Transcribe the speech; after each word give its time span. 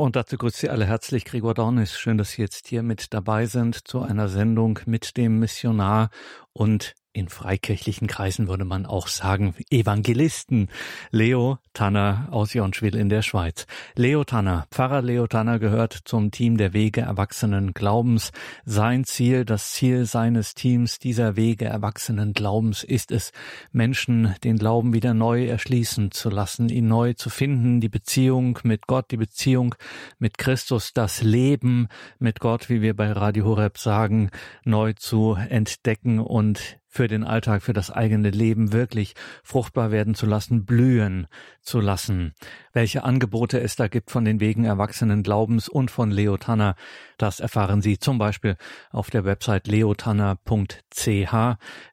Und 0.00 0.16
dazu 0.16 0.38
grüßt 0.38 0.56
Sie 0.56 0.70
alle 0.70 0.86
herzlich 0.86 1.26
Gregor 1.26 1.52
Dornis. 1.52 1.98
Schön, 1.98 2.16
dass 2.16 2.30
Sie 2.30 2.40
jetzt 2.40 2.68
hier 2.68 2.82
mit 2.82 3.12
dabei 3.12 3.44
sind 3.44 3.86
zu 3.86 4.00
einer 4.00 4.28
Sendung 4.28 4.78
mit 4.86 5.18
dem 5.18 5.38
Missionar 5.38 6.08
und 6.54 6.94
in 7.20 7.28
freikirchlichen 7.28 8.08
Kreisen 8.08 8.48
würde 8.48 8.64
man 8.64 8.86
auch 8.86 9.06
sagen 9.06 9.54
Evangelisten. 9.70 10.68
Leo 11.10 11.58
Tanner 11.74 12.28
aus 12.30 12.54
Jonschwil 12.54 12.96
in 12.96 13.10
der 13.10 13.20
Schweiz. 13.20 13.66
Leo 13.94 14.24
Tanner, 14.24 14.66
Pfarrer 14.70 15.02
Leo 15.02 15.26
Tanner 15.26 15.58
gehört 15.58 15.92
zum 15.92 16.30
Team 16.30 16.56
der 16.56 16.72
Wege 16.72 17.02
Erwachsenen 17.02 17.74
Glaubens. 17.74 18.32
Sein 18.64 19.04
Ziel, 19.04 19.44
das 19.44 19.72
Ziel 19.72 20.06
seines 20.06 20.54
Teams 20.54 20.98
dieser 20.98 21.36
Wege 21.36 21.66
Erwachsenen 21.66 22.32
Glaubens 22.32 22.82
ist 22.82 23.12
es, 23.12 23.32
Menschen 23.70 24.34
den 24.42 24.56
Glauben 24.56 24.94
wieder 24.94 25.12
neu 25.12 25.46
erschließen 25.46 26.12
zu 26.12 26.30
lassen, 26.30 26.70
ihn 26.70 26.88
neu 26.88 27.12
zu 27.12 27.28
finden, 27.28 27.82
die 27.82 27.90
Beziehung 27.90 28.58
mit 28.62 28.86
Gott, 28.86 29.10
die 29.10 29.18
Beziehung 29.18 29.74
mit 30.18 30.38
Christus, 30.38 30.94
das 30.94 31.20
Leben 31.22 31.88
mit 32.18 32.40
Gott, 32.40 32.70
wie 32.70 32.80
wir 32.80 32.96
bei 32.96 33.12
Radio 33.12 33.44
Horeb 33.44 33.76
sagen, 33.76 34.30
neu 34.64 34.94
zu 34.94 35.34
entdecken 35.34 36.18
und 36.18 36.79
für 36.90 37.08
den 37.08 37.24
Alltag, 37.24 37.62
für 37.62 37.72
das 37.72 37.90
eigene 37.90 38.30
Leben 38.30 38.72
wirklich 38.72 39.14
fruchtbar 39.42 39.90
werden 39.90 40.14
zu 40.14 40.26
lassen, 40.26 40.66
blühen 40.66 41.28
zu 41.62 41.80
lassen. 41.80 42.34
Welche 42.72 43.04
Angebote 43.04 43.60
es 43.60 43.76
da 43.76 43.88
gibt 43.88 44.10
von 44.10 44.24
den 44.24 44.40
Wegen 44.40 44.64
Erwachsenen 44.64 45.22
Glaubens 45.22 45.68
und 45.68 45.90
von 45.90 46.10
Leo 46.10 46.36
Tanner, 46.36 46.74
das 47.16 47.40
erfahren 47.40 47.80
Sie 47.80 47.98
zum 47.98 48.18
Beispiel 48.18 48.56
auf 48.90 49.08
der 49.08 49.24
Website 49.24 49.68
leotanner.ch, 49.68 51.34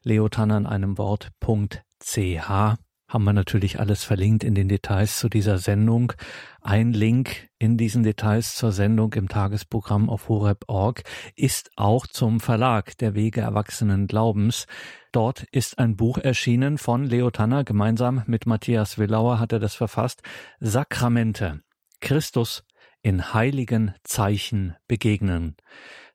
leotanner 0.02 0.56
in 0.58 0.66
einem 0.66 0.98
Wort.ch 0.98 2.87
haben 3.08 3.24
wir 3.24 3.32
natürlich 3.32 3.80
alles 3.80 4.04
verlinkt 4.04 4.44
in 4.44 4.54
den 4.54 4.68
Details 4.68 5.18
zu 5.18 5.30
dieser 5.30 5.56
Sendung. 5.58 6.12
Ein 6.60 6.92
Link 6.92 7.48
in 7.58 7.78
diesen 7.78 8.02
Details 8.02 8.54
zur 8.54 8.70
Sendung 8.70 9.14
im 9.14 9.28
Tagesprogramm 9.28 10.10
auf 10.10 10.28
horeb.org 10.28 11.02
ist 11.34 11.70
auch 11.76 12.06
zum 12.06 12.38
Verlag 12.38 12.98
der 12.98 13.14
Wege 13.14 13.40
Erwachsenen 13.40 14.06
Glaubens. 14.06 14.66
Dort 15.10 15.44
ist 15.52 15.78
ein 15.78 15.96
Buch 15.96 16.18
erschienen 16.18 16.76
von 16.76 17.04
Leo 17.04 17.30
Tanner. 17.30 17.64
Gemeinsam 17.64 18.22
mit 18.26 18.46
Matthias 18.46 18.98
Willauer 18.98 19.40
hat 19.40 19.52
er 19.52 19.58
das 19.58 19.74
verfasst. 19.74 20.22
Sakramente. 20.60 21.62
Christus 22.00 22.62
in 23.00 23.32
heiligen 23.32 23.94
Zeichen 24.04 24.76
begegnen. 24.86 25.56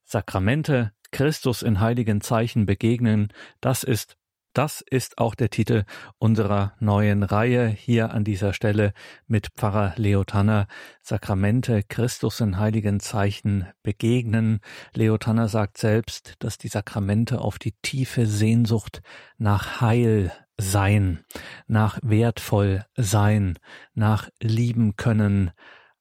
Sakramente, 0.04 0.92
Christus 1.12 1.64
in 1.64 1.80
heiligen 1.80 2.22
Zeichen 2.22 2.66
begegnen, 2.66 3.30
das 3.62 3.84
ist 3.84 4.18
das 4.54 4.82
ist 4.82 5.18
auch 5.18 5.36
der 5.36 5.50
Titel 5.50 5.84
unserer 6.20 6.74
neuen 6.80 7.24
Reihe 7.24 7.68
hier 7.68 8.12
an 8.12 8.24
dieser 8.24 8.54
Stelle 8.54 8.94
mit 9.28 9.50
Pfarrer 9.56 9.94
Leo 9.98 10.24
Tanner. 10.24 10.68
Sakramente 11.02 11.84
Christus 11.84 12.40
in 12.40 12.60
heiligen 12.60 13.00
Zeichen 13.00 13.68
begegnen. 13.82 14.60
Leo 14.94 15.18
Tanner 15.18 15.48
sagt 15.48 15.78
selbst, 15.78 16.36
dass 16.40 16.58
die 16.58 16.68
Sakramente 16.68 17.42
auf 17.42 17.60
die 17.60 17.74
tiefe 17.82 18.28
Sehnsucht 18.28 19.02
nach 19.38 19.82
Heil 19.82 20.32
sein, 20.58 21.26
nach 21.68 22.00
wertvoll 22.04 22.86
sein, 22.96 23.58
nach 23.94 24.30
lieben 24.40 24.96
können 24.96 25.52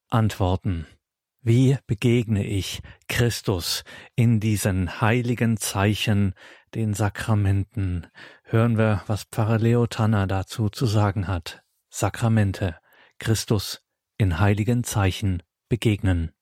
antworten. 0.08 0.86
Wie 1.44 1.76
begegne 1.88 2.44
ich 2.44 2.82
Christus 3.08 3.82
in 4.14 4.38
diesen 4.38 5.00
heiligen 5.00 5.56
Zeichen, 5.56 6.34
den 6.74 6.94
Sakramenten? 6.94 8.06
Hören 8.44 8.78
wir, 8.78 9.02
was 9.06 9.24
Pfarrer 9.24 9.58
Leo 9.58 9.86
Tanner 9.86 10.26
dazu 10.26 10.68
zu 10.68 10.86
sagen 10.86 11.28
hat. 11.28 11.62
Sakramente, 11.90 12.76
Christus 13.18 13.86
in 14.16 14.38
heiligen 14.40 14.84
Zeichen 14.84 15.42
begegnen. 15.68 16.32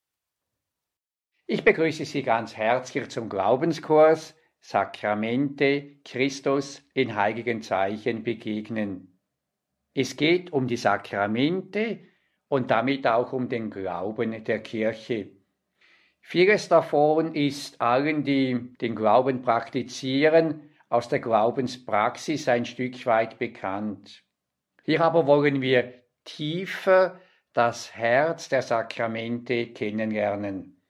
Ich 1.46 1.64
begrüße 1.64 2.04
Sie 2.04 2.22
ganz 2.22 2.56
herzlich 2.56 3.08
zum 3.08 3.28
Glaubenskurs 3.28 4.34
Sakramente, 4.60 5.96
Christus 6.04 6.82
in 6.94 7.16
heiligen 7.16 7.62
Zeichen 7.62 8.22
begegnen. 8.22 9.20
Es 9.94 10.16
geht 10.16 10.52
um 10.52 10.66
die 10.66 10.76
Sakramente, 10.76 12.00
und 12.50 12.72
damit 12.72 13.06
auch 13.06 13.32
um 13.32 13.48
den 13.48 13.70
Glauben 13.70 14.44
der 14.44 14.60
Kirche. 14.60 15.30
Vieles 16.20 16.68
davon 16.68 17.34
ist 17.34 17.80
allen, 17.80 18.24
die 18.24 18.74
den 18.80 18.94
Glauben 18.94 19.42
praktizieren, 19.42 20.70
aus 20.88 21.08
der 21.08 21.20
Glaubenspraxis 21.20 22.48
ein 22.48 22.64
Stück 22.64 23.06
weit 23.06 23.38
bekannt. 23.38 24.22
Hier 24.84 25.02
aber 25.02 25.26
wollen 25.26 25.60
wir 25.60 26.02
tiefer 26.24 27.20
das 27.52 27.94
Herz 27.94 28.48
der 28.48 28.62
Sakramente 28.62 29.68
kennenlernen. 29.68 30.80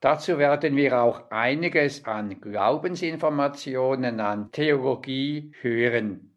Dazu 0.00 0.38
werden 0.38 0.76
wir 0.76 1.02
auch 1.02 1.30
einiges 1.30 2.04
an 2.04 2.40
Glaubensinformationen, 2.40 4.20
an 4.20 4.52
Theologie 4.52 5.52
hören. 5.60 6.35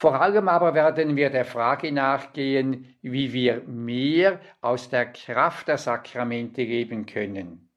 Vor 0.00 0.18
allem 0.18 0.48
aber 0.48 0.72
werden 0.72 1.14
wir 1.14 1.28
der 1.28 1.44
Frage 1.44 1.92
nachgehen, 1.92 2.96
wie 3.02 3.34
wir 3.34 3.60
mehr 3.66 4.40
aus 4.62 4.88
der 4.88 5.12
Kraft 5.12 5.68
der 5.68 5.76
Sakramente 5.76 6.62
leben 6.62 7.04
können. 7.04 7.68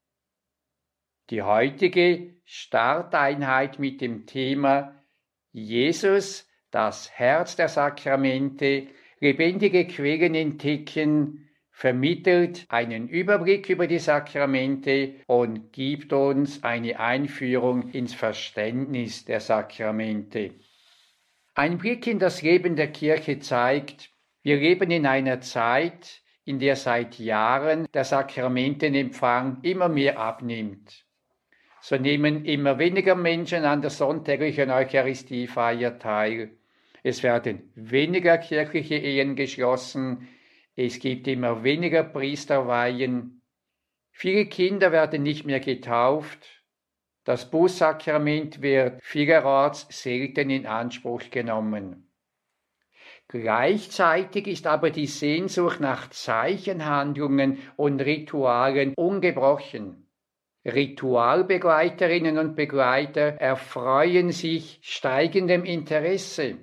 Die 1.29 1.41
heutige 1.41 2.35
Starteinheit 2.45 3.77
mit 3.77 3.99
dem 3.99 4.25
Thema 4.25 4.95
Jesus, 5.51 6.49
das 6.71 7.11
Herz 7.11 7.57
der 7.57 7.67
Sakramente, 7.67 8.87
lebendige 9.19 9.85
Quellen 9.85 10.33
entdecken, 10.33 11.49
vermittelt 11.71 12.65
einen 12.69 13.09
Überblick 13.09 13.69
über 13.69 13.85
die 13.85 13.99
Sakramente 13.99 15.15
und 15.27 15.73
gibt 15.73 16.13
uns 16.13 16.63
eine 16.63 17.01
Einführung 17.01 17.89
ins 17.89 18.13
Verständnis 18.13 19.25
der 19.25 19.41
Sakramente. 19.41 20.53
Ein 21.55 21.77
Blick 21.77 22.07
in 22.07 22.17
das 22.17 22.41
Leben 22.41 22.75
der 22.75 22.91
Kirche 22.91 23.37
zeigt, 23.37 24.09
wir 24.41 24.57
leben 24.57 24.89
in 24.89 25.05
einer 25.05 25.39
Zeit, 25.39 26.23
in 26.45 26.57
der 26.57 26.75
seit 26.75 27.19
Jahren 27.19 27.85
der 27.93 28.03
Sakramentenempfang 28.05 29.59
immer 29.61 29.87
mehr 29.87 30.17
abnimmt. 30.17 31.05
So 31.79 31.97
nehmen 31.97 32.45
immer 32.45 32.79
weniger 32.79 33.13
Menschen 33.13 33.65
an 33.65 33.81
der 33.81 33.91
sonntäglichen 33.91 34.71
Eucharistiefeier 34.71 35.99
teil. 35.99 36.57
Es 37.03 37.21
werden 37.21 37.71
weniger 37.75 38.39
kirchliche 38.39 38.95
Ehen 38.95 39.35
geschlossen. 39.35 40.27
Es 40.75 40.99
gibt 40.99 41.27
immer 41.27 41.63
weniger 41.63 42.03
Priesterweihen. 42.03 43.41
Viele 44.11 44.47
Kinder 44.47 44.91
werden 44.91 45.21
nicht 45.21 45.45
mehr 45.45 45.59
getauft. 45.59 46.52
Das 47.23 47.49
Bußsakrament 47.49 48.61
wird 48.61 49.01
vielerorts 49.01 49.87
selten 49.89 50.49
in 50.49 50.65
Anspruch 50.65 51.29
genommen. 51.31 52.09
Gleichzeitig 53.29 54.47
ist 54.47 54.67
aber 54.67 54.89
die 54.89 55.07
Sehnsucht 55.07 55.79
nach 55.79 56.09
Zeichenhandlungen 56.09 57.59
und 57.77 58.01
Ritualen 58.01 58.93
ungebrochen. 58.95 60.07
Ritualbegleiterinnen 60.65 62.37
und 62.37 62.55
Begleiter 62.55 63.35
erfreuen 63.39 64.31
sich 64.31 64.79
steigendem 64.81 65.63
Interesse. 65.65 66.57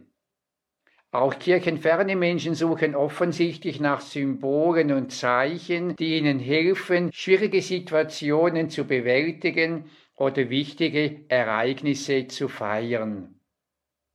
Auch 1.12 1.38
kirchenferne 1.38 2.14
Menschen 2.14 2.54
suchen 2.54 2.94
offensichtlich 2.94 3.80
nach 3.80 4.00
Symbolen 4.00 4.92
und 4.92 5.10
Zeichen, 5.10 5.96
die 5.96 6.16
ihnen 6.18 6.38
helfen, 6.38 7.10
schwierige 7.12 7.62
Situationen 7.62 8.70
zu 8.70 8.84
bewältigen 8.84 9.90
oder 10.20 10.50
wichtige 10.50 11.24
Ereignisse 11.28 12.26
zu 12.26 12.48
feiern. 12.48 13.40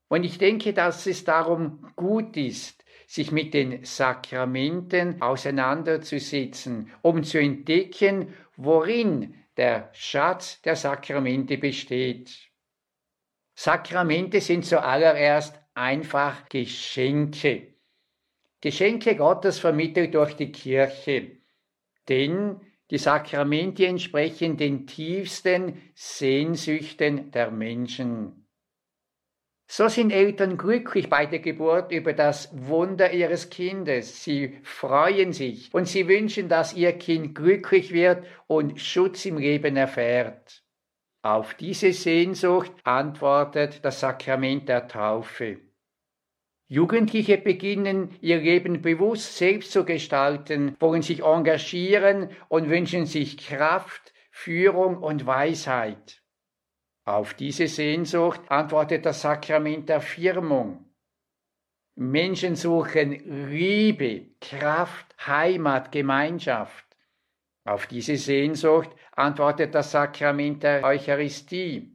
Und 0.08 0.24
ich 0.24 0.38
denke, 0.38 0.72
dass 0.72 1.08
es 1.08 1.24
darum 1.24 1.92
gut 1.96 2.38
ist, 2.38 2.86
sich 3.08 3.32
mit 3.32 3.56
den 3.56 3.84
Sakramenten 3.84 5.20
auseinanderzusetzen, 5.20 6.92
um 7.02 7.24
zu 7.24 7.40
entdecken, 7.40 8.36
worin 8.56 9.34
der 9.58 9.90
Schatz 9.94 10.62
der 10.62 10.76
Sakramente 10.76 11.58
besteht. 11.58 12.52
Sakramente 13.56 14.42
sind 14.42 14.64
zuallererst 14.64 15.60
einfach 15.74 16.48
Geschenke. 16.50 17.74
Geschenke 18.62 19.16
Gottes 19.16 19.58
vermittelt 19.58 20.14
durch 20.14 20.36
die 20.36 20.52
Kirche. 20.52 21.38
Denn 22.08 22.62
die 22.92 22.98
Sakramente 22.98 23.86
entsprechen 23.88 24.58
den 24.58 24.86
tiefsten 24.86 25.82
Sehnsüchten 25.96 27.32
der 27.32 27.52
Menschen. 27.52 28.46
So 29.68 29.88
sind 29.88 30.12
Eltern 30.12 30.58
glücklich 30.58 31.10
bei 31.10 31.26
der 31.26 31.40
Geburt 31.40 31.92
über 31.92 32.14
das 32.14 32.50
Wunder 32.54 33.12
ihres 33.12 33.50
Kindes. 33.50 34.24
Sie 34.24 34.60
freuen 34.62 35.34
sich 35.34 35.74
und 35.74 35.88
sie 35.88 36.08
wünschen, 36.08 36.50
dass 36.50 36.74
ihr 36.76 36.94
Kind 36.94 37.34
glücklich 37.34 37.92
wird 37.92 38.26
und 38.46 38.80
Schutz 38.80 39.26
im 39.26 39.40
Leben 39.40 39.76
erfährt. 39.76 40.64
Auf 41.24 41.56
diese 41.56 41.92
Sehnsucht 41.92 42.72
antwortet 42.84 43.84
das 43.84 44.00
Sakrament 44.00 44.70
der 44.70 44.88
Taufe. 44.88 45.58
Jugendliche 46.76 47.38
beginnen 47.38 48.10
ihr 48.20 48.40
Leben 48.40 48.82
bewusst 48.82 49.38
selbst 49.38 49.72
zu 49.72 49.86
gestalten, 49.86 50.76
wollen 50.82 51.02
sich 51.02 51.24
engagieren 51.24 52.32
und 52.50 52.68
wünschen 52.68 53.06
sich 53.06 53.38
Kraft, 53.38 54.14
Führung 54.30 54.98
und 54.98 55.26
Weisheit. 55.26 56.22
Auf 57.06 57.34
diese 57.34 57.68
Sehnsucht 57.68 58.42
antwortet 58.50 59.06
das 59.06 59.22
Sakrament 59.22 59.88
der 59.88 60.02
Firmung. 60.02 60.94
Menschen 61.96 62.58
suchen 62.58 63.48
Liebe, 63.50 64.32
Kraft, 64.42 65.16
Heimat, 65.26 65.94
Gemeinschaft. 65.94 66.86
Auf 67.64 67.88
diese 67.88 68.18
Sehnsucht 68.18 68.90
antwortet 69.14 69.74
das 69.74 69.92
Sakrament 69.92 70.64
der 70.64 70.84
Eucharistie. 70.84 71.95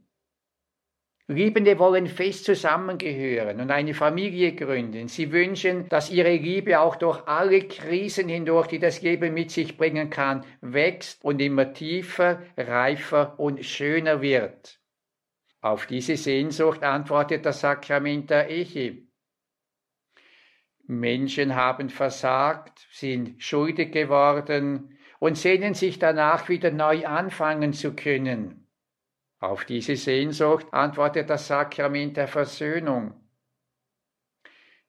Liebende 1.31 1.79
wollen 1.79 2.07
fest 2.07 2.45
zusammengehören 2.45 3.59
und 3.59 3.71
eine 3.71 3.93
Familie 3.93 4.53
gründen. 4.53 5.07
Sie 5.07 5.31
wünschen, 5.31 5.87
dass 5.89 6.11
ihre 6.11 6.35
Liebe 6.35 6.79
auch 6.79 6.95
durch 6.95 7.27
alle 7.27 7.61
Krisen 7.67 8.29
hindurch, 8.29 8.67
die 8.67 8.79
das 8.79 9.01
Leben 9.01 9.33
mit 9.33 9.51
sich 9.51 9.77
bringen 9.77 10.09
kann, 10.09 10.45
wächst 10.61 11.23
und 11.23 11.41
immer 11.41 11.73
tiefer, 11.73 12.41
reifer 12.55 13.39
und 13.39 13.65
schöner 13.65 14.21
wird. 14.21 14.79
Auf 15.61 15.85
diese 15.85 16.17
Sehnsucht 16.17 16.83
antwortet 16.83 17.45
das 17.45 17.61
Sakrament 17.61 18.29
der 18.29 18.49
Ehe. 18.49 19.03
Menschen 20.87 21.55
haben 21.55 21.89
versagt, 21.89 22.87
sind 22.91 23.41
schuldig 23.41 23.91
geworden 23.91 24.97
und 25.19 25.37
sehnen 25.37 25.73
sich 25.73 25.99
danach 25.99 26.49
wieder 26.49 26.71
neu 26.71 27.05
anfangen 27.05 27.73
zu 27.73 27.95
können. 27.95 28.60
Auf 29.41 29.65
diese 29.65 29.95
Sehnsucht 29.95 30.67
antwortet 30.71 31.27
das 31.27 31.47
Sakrament 31.47 32.15
der 32.15 32.27
Versöhnung. 32.27 33.15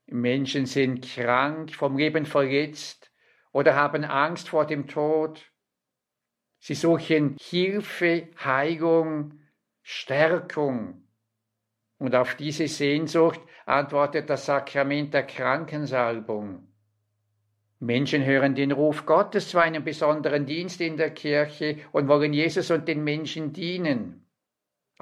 Menschen 0.05 0.67
sind 0.67 1.09
krank, 1.09 1.75
vom 1.75 1.97
Leben 1.97 2.27
verletzt 2.27 3.11
oder 3.53 3.75
haben 3.75 4.05
Angst 4.05 4.51
vor 4.51 4.67
dem 4.67 4.89
Tod. 4.89 5.51
Sie 6.59 6.75
suchen 6.75 7.39
Hilfe, 7.41 8.29
Heilung, 8.45 9.41
Stärkung. 9.81 11.09
Und 11.97 12.15
auf 12.15 12.35
diese 12.35 12.69
Sehnsucht 12.69 13.41
antwortet 13.65 14.29
das 14.29 14.45
Sakrament 14.45 15.15
der 15.15 15.27
Krankensalbung. 15.27 16.69
Menschen 17.79 18.23
hören 18.23 18.55
den 18.55 18.71
Ruf 18.71 19.07
Gottes 19.07 19.49
zu 19.49 19.59
einem 19.59 19.83
besonderen 19.83 20.45
Dienst 20.45 20.83
in 20.83 20.99
der 20.99 21.11
Kirche 21.11 21.79
und 21.93 22.07
wollen 22.07 22.35
Jesus 22.35 22.71
und 22.71 22.87
den 22.87 23.03
Menschen 23.03 23.55
dienen. 23.55 24.22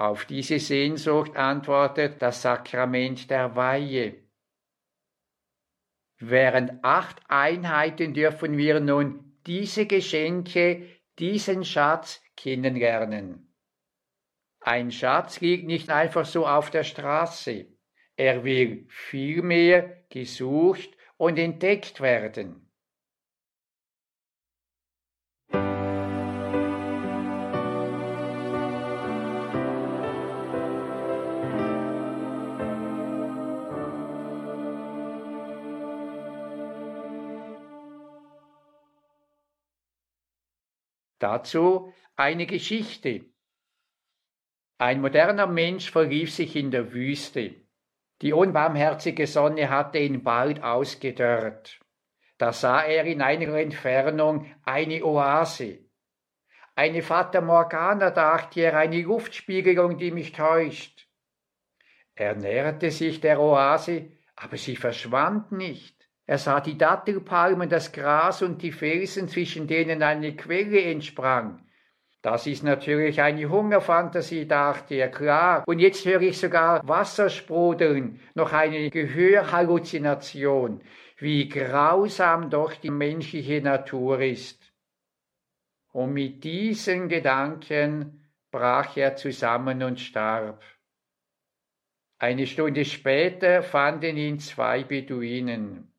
Auf 0.01 0.25
diese 0.25 0.57
Sehnsucht 0.57 1.35
antwortet 1.35 2.23
das 2.23 2.41
Sakrament 2.41 3.29
der 3.29 3.55
Weihe. 3.55 4.15
Während 6.17 6.83
acht 6.83 7.21
Einheiten 7.27 8.15
dürfen 8.15 8.57
wir 8.57 8.79
nun 8.79 9.37
diese 9.45 9.85
Geschenke, 9.85 10.87
diesen 11.19 11.63
Schatz 11.63 12.19
kennenlernen. 12.35 13.53
Ein 14.59 14.89
Schatz 14.89 15.39
liegt 15.39 15.67
nicht 15.67 15.91
einfach 15.91 16.25
so 16.25 16.47
auf 16.47 16.71
der 16.71 16.83
Straße. 16.83 17.67
Er 18.15 18.43
will 18.43 18.87
vielmehr 18.89 20.03
gesucht 20.09 20.89
und 21.17 21.37
entdeckt 21.37 22.01
werden. 22.01 22.70
Dazu 41.21 41.93
eine 42.15 42.47
Geschichte. 42.47 43.25
Ein 44.79 45.01
moderner 45.01 45.45
Mensch 45.45 45.91
verlief 45.91 46.33
sich 46.33 46.55
in 46.55 46.71
der 46.71 46.93
Wüste. 46.93 47.53
Die 48.23 48.33
unbarmherzige 48.33 49.27
Sonne 49.27 49.69
hatte 49.69 49.99
ihn 49.99 50.23
bald 50.23 50.63
ausgedörrt. 50.63 51.79
Da 52.39 52.51
sah 52.53 52.81
er 52.81 53.05
in 53.05 53.21
einiger 53.21 53.59
Entfernung 53.59 54.51
eine 54.63 55.05
Oase. 55.05 55.85
Eine 56.73 57.03
Fata 57.03 57.39
Morgana, 57.39 58.09
dachte 58.09 58.61
er, 58.61 58.77
eine 58.79 59.03
Luftspiegelung, 59.03 59.99
die 59.99 60.09
mich 60.09 60.31
täuscht. 60.31 61.07
Er 62.15 62.33
näherte 62.33 62.89
sich 62.89 63.21
der 63.21 63.39
Oase, 63.39 64.11
aber 64.35 64.57
sie 64.57 64.75
verschwand 64.75 65.51
nicht. 65.51 66.00
Er 66.25 66.37
sah 66.37 66.61
die 66.61 66.77
Dattelpalmen, 66.77 67.67
das 67.69 67.91
Gras 67.91 68.41
und 68.41 68.61
die 68.61 68.71
Felsen, 68.71 69.27
zwischen 69.27 69.67
denen 69.67 70.03
eine 70.03 70.35
Quelle 70.35 70.81
entsprang. 70.81 71.65
Das 72.21 72.45
ist 72.45 72.63
natürlich 72.63 73.19
eine 73.21 73.49
Hungerfantasie, 73.49 74.47
dachte 74.47 74.93
er, 74.95 75.09
klar. 75.09 75.63
Und 75.65 75.79
jetzt 75.79 76.05
höre 76.05 76.21
ich 76.21 76.37
sogar 76.37 76.87
Wasser 76.87 77.29
sprudeln, 77.29 78.19
noch 78.35 78.53
eine 78.53 78.91
Gehörhalluzination. 78.91 80.81
Wie 81.17 81.49
grausam 81.49 82.49
doch 82.51 82.73
die 82.75 82.91
menschliche 82.91 83.61
Natur 83.61 84.21
ist. 84.21 84.71
Und 85.91 86.13
mit 86.13 86.43
diesen 86.43 87.09
Gedanken 87.09 88.29
brach 88.51 88.95
er 88.97 89.15
zusammen 89.15 89.81
und 89.81 89.99
starb. 89.99 90.63
Eine 92.19 92.45
Stunde 92.45 92.85
später 92.85 93.63
fanden 93.63 94.15
ihn 94.15 94.39
zwei 94.39 94.83
Beduinen. 94.83 95.90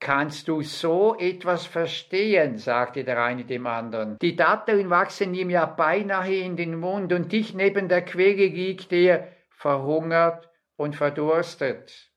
Kannst 0.00 0.48
du 0.48 0.62
so 0.62 1.14
etwas 1.18 1.66
verstehen? 1.66 2.56
sagte 2.56 3.04
der 3.04 3.22
eine 3.22 3.44
dem 3.44 3.66
anderen. 3.66 4.18
Die 4.20 4.34
Datteln 4.34 4.88
wachsen 4.88 5.34
ihm 5.34 5.50
ja 5.50 5.66
beinahe 5.66 6.36
in 6.36 6.56
den 6.56 6.80
Mund 6.80 7.12
und 7.12 7.32
dich 7.32 7.52
neben 7.52 7.88
der 7.88 8.02
Quelle 8.02 8.46
liegt 8.46 8.92
er 8.92 9.28
verhungert 9.50 10.48
und 10.76 10.96
verdurstet. 10.96 12.10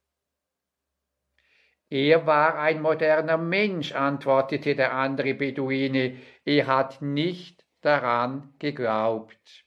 Er 1.89 2.25
war 2.25 2.57
ein 2.57 2.81
moderner 2.81 3.37
Mensch, 3.37 3.91
antwortete 3.91 4.75
der 4.75 4.93
andere 4.93 5.33
Beduine. 5.33 6.17
Er 6.45 6.67
hat 6.67 7.01
nicht 7.01 7.65
daran 7.81 8.53
geglaubt. 8.59 9.65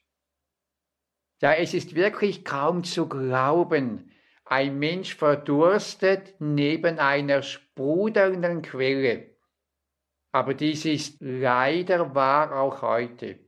Ja, 1.39 1.53
es 1.53 1.75
ist 1.75 1.93
wirklich 1.93 2.43
kaum 2.43 2.83
zu 2.83 3.07
glauben, 3.07 4.11
ein 4.51 4.79
Mensch 4.79 5.15
verdurstet 5.15 6.35
neben 6.39 6.99
einer 6.99 7.41
sprudelnden 7.41 8.61
Quelle. 8.61 9.35
Aber 10.31 10.53
dies 10.53 10.85
ist 10.85 11.17
leider 11.19 12.13
wahr 12.13 12.59
auch 12.59 12.81
heute. 12.81 13.39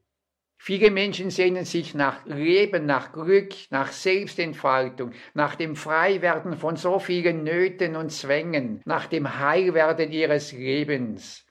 Viele 0.61 0.91
Menschen 0.91 1.29
sehnen 1.29 1.63
sich 1.63 1.93
nach 1.93 2.25
Leben, 2.25 2.85
nach 2.85 3.13
Glück, 3.13 3.53
nach 3.69 3.93
Selbstentfaltung, 3.93 5.13
nach 5.33 5.55
dem 5.55 5.77
Freiwerden 5.77 6.57
von 6.57 6.75
so 6.75 6.99
vielen 6.99 7.43
Nöten 7.43 7.95
und 7.95 8.11
Zwängen, 8.11 8.81
nach 8.83 9.07
dem 9.07 9.39
Heilwerden 9.39 10.11
ihres 10.11 10.51
Lebens. 10.51 11.45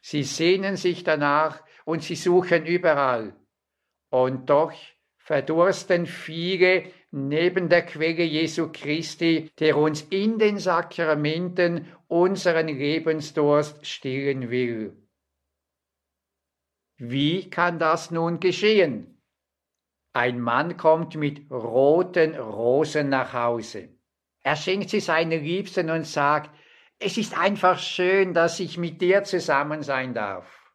Sie 0.00 0.22
sehnen 0.22 0.76
sich 0.76 1.02
danach 1.02 1.64
und 1.84 2.04
sie 2.04 2.14
suchen 2.14 2.64
überall. 2.64 3.34
Und 4.10 4.48
doch 4.48 4.72
verdursten 5.16 6.06
viele 6.06 6.84
neben 7.12 7.68
der 7.68 7.84
Quelle 7.84 8.24
Jesu 8.24 8.70
Christi, 8.72 9.50
der 9.58 9.76
uns 9.76 10.02
in 10.02 10.38
den 10.38 10.58
Sakramenten 10.58 11.86
unseren 12.08 12.68
Lebensdurst 12.68 13.86
stillen 13.86 14.50
will. 14.50 14.96
Wie 16.96 17.50
kann 17.50 17.78
das 17.78 18.10
nun 18.10 18.40
geschehen? 18.40 19.22
Ein 20.14 20.40
Mann 20.40 20.76
kommt 20.76 21.14
mit 21.14 21.50
roten 21.50 22.34
Rosen 22.34 23.10
nach 23.10 23.32
Hause. 23.32 23.90
Er 24.42 24.56
schenkt 24.56 24.90
sie 24.90 25.00
seinen 25.00 25.42
Liebsten 25.42 25.90
und 25.90 26.06
sagt, 26.06 26.50
es 26.98 27.18
ist 27.18 27.36
einfach 27.36 27.78
schön, 27.78 28.32
dass 28.34 28.60
ich 28.60 28.78
mit 28.78 29.00
dir 29.00 29.24
zusammen 29.24 29.82
sein 29.82 30.14
darf. 30.14 30.72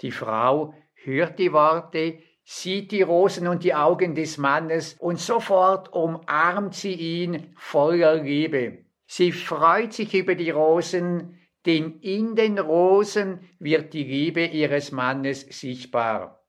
Die 0.00 0.10
Frau 0.12 0.74
hört 0.94 1.38
die 1.38 1.52
Worte, 1.52 2.22
sieht 2.44 2.92
die 2.92 3.02
Rosen 3.02 3.48
und 3.48 3.64
die 3.64 3.74
Augen 3.74 4.14
des 4.14 4.36
Mannes 4.38 4.94
und 4.94 5.18
sofort 5.18 5.92
umarmt 5.92 6.74
sie 6.74 6.92
ihn 6.94 7.54
voller 7.56 8.16
Liebe. 8.16 8.84
Sie 9.06 9.32
freut 9.32 9.92
sich 9.92 10.14
über 10.14 10.34
die 10.34 10.50
Rosen, 10.50 11.38
denn 11.66 12.00
in 12.00 12.36
den 12.36 12.58
Rosen 12.58 13.48
wird 13.58 13.94
die 13.94 14.04
Liebe 14.04 14.44
ihres 14.44 14.92
Mannes 14.92 15.40
sichtbar. 15.40 16.44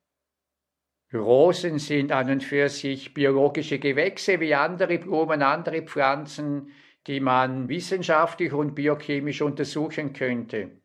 Rosen 1.13 1.79
sind 1.79 2.11
an 2.11 2.29
und 2.29 2.43
für 2.43 2.67
sich 2.67 3.13
biologische 3.13 3.79
Gewächse 3.79 4.41
wie 4.41 4.53
andere 4.53 4.97
Blumen, 4.99 5.41
andere 5.41 5.81
Pflanzen, 5.83 6.71
die 7.07 7.21
man 7.21 7.69
wissenschaftlich 7.69 8.51
und 8.51 8.75
biochemisch 8.75 9.41
untersuchen 9.41 10.11
könnte. 10.11 10.81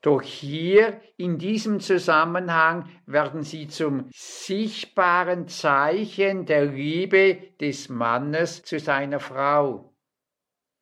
Doch 0.00 0.22
hier 0.22 1.00
in 1.16 1.38
diesem 1.38 1.80
Zusammenhang 1.80 2.88
werden 3.06 3.42
sie 3.42 3.66
zum 3.66 4.08
sichtbaren 4.12 5.48
Zeichen 5.48 6.46
der 6.46 6.66
Liebe 6.66 7.54
des 7.60 7.88
Mannes 7.88 8.62
zu 8.62 8.78
seiner 8.78 9.18
Frau. 9.18 9.96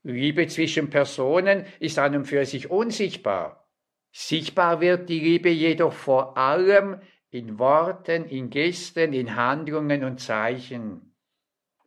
Liebe 0.02 0.46
zwischen 0.49 0.90
Personen 0.90 1.64
ist 1.80 1.99
an 1.99 2.14
und 2.14 2.25
für 2.26 2.44
sich 2.44 2.70
unsichtbar. 2.70 3.68
Sichtbar 4.12 4.80
wird 4.80 5.08
die 5.08 5.20
Liebe 5.20 5.49
jedoch 5.49 5.92
vor 5.92 6.37
allem 6.37 7.00
in 7.30 7.58
Worten, 7.58 8.25
in 8.26 8.50
Gesten, 8.50 9.12
in 9.12 9.35
Handlungen 9.35 10.04
und 10.04 10.20
Zeichen. 10.20 11.14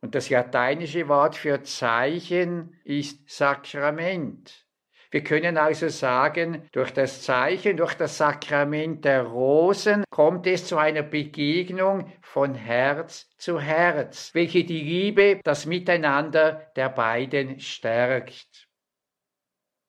Und 0.00 0.14
das 0.14 0.30
lateinische 0.30 1.08
Wort 1.08 1.36
für 1.36 1.62
Zeichen 1.62 2.74
ist 2.84 3.28
Sakrament. 3.30 4.66
Wir 5.12 5.24
können 5.24 5.58
also 5.58 5.88
sagen, 5.88 6.68
durch 6.70 6.92
das 6.92 7.22
Zeichen, 7.22 7.76
durch 7.76 7.94
das 7.94 8.16
Sakrament 8.16 9.04
der 9.04 9.24
Rosen 9.24 10.04
kommt 10.08 10.46
es 10.46 10.66
zu 10.66 10.78
einer 10.78 11.02
Begegnung 11.02 12.12
von 12.22 12.54
Herz 12.54 13.28
zu 13.36 13.60
Herz, 13.60 14.30
welche 14.34 14.64
die 14.64 14.80
Liebe, 14.80 15.40
das 15.42 15.66
Miteinander 15.66 16.70
der 16.76 16.90
beiden 16.90 17.58
stärkt. 17.58 18.68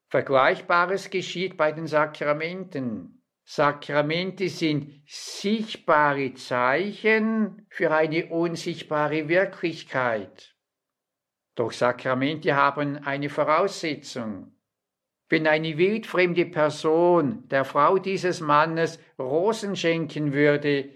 Vergleichbares 0.10 1.12
geschieht 1.12 1.56
bei 1.56 1.72
den 1.72 1.86
Sakramenten. 1.86 3.24
Sakramente 3.44 4.50
sind 4.50 5.04
sichtbare 5.08 6.34
Zeichen 6.34 7.68
für 7.70 7.92
eine 7.92 8.26
unsichtbare 8.28 9.28
Wirklichkeit. 9.28 10.56
Doch 11.56 11.72
Sakramente 11.72 12.56
haben 12.56 12.98
eine 12.98 13.30
Voraussetzung. 13.30 14.56
Wenn 15.32 15.48
eine 15.48 15.78
wildfremde 15.78 16.46
Person 16.46 17.48
der 17.48 17.64
Frau 17.64 17.98
dieses 18.00 18.42
Mannes 18.42 19.00
Rosen 19.18 19.78
schenken 19.78 20.34
würde, 20.34 20.90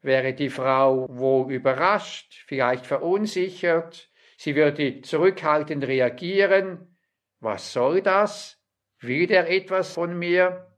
wäre 0.00 0.32
die 0.32 0.48
Frau 0.48 1.08
wohl 1.10 1.52
überrascht, 1.52 2.44
vielleicht 2.46 2.86
verunsichert, 2.86 4.08
sie 4.36 4.54
würde 4.54 5.00
zurückhaltend 5.00 5.88
reagieren. 5.88 6.96
Was 7.40 7.72
soll 7.72 8.00
das? 8.00 8.62
Will 9.00 9.26
der 9.26 9.50
etwas 9.50 9.94
von 9.94 10.16
mir? 10.16 10.72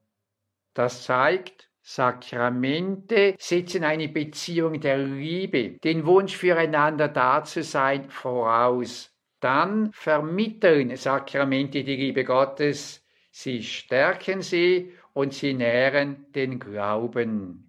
Das 0.72 1.04
zeigt, 1.04 1.68
Sakramente 1.82 3.34
setzen 3.38 3.84
eine 3.84 4.08
Beziehung 4.08 4.80
der 4.80 4.96
Liebe, 4.96 5.76
den 5.84 6.06
Wunsch 6.06 6.34
füreinander 6.34 7.08
da 7.08 7.44
zu 7.44 7.62
sein, 7.62 8.08
voraus. 8.08 9.14
Dann 9.40 9.92
vermitteln 9.92 10.96
Sakramente 10.96 11.84
die 11.84 11.96
Liebe 11.96 12.24
Gottes 12.24 13.01
sie 13.32 13.62
stärken 13.62 14.42
sie 14.42 14.92
und 15.14 15.34
sie 15.34 15.54
nähren 15.54 16.30
den 16.32 16.60
Glauben. 16.60 17.68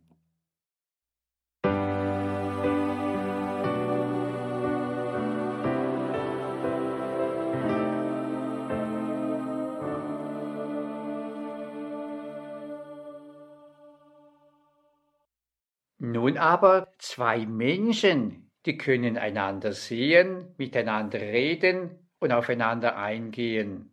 Nun 15.98 16.38
aber 16.38 16.92
zwei 16.98 17.46
Menschen, 17.46 18.52
die 18.66 18.78
können 18.78 19.18
einander 19.18 19.72
sehen, 19.72 20.54
miteinander 20.58 21.22
reden 21.22 22.10
und 22.20 22.34
aufeinander 22.34 22.98
eingehen. 22.98 23.93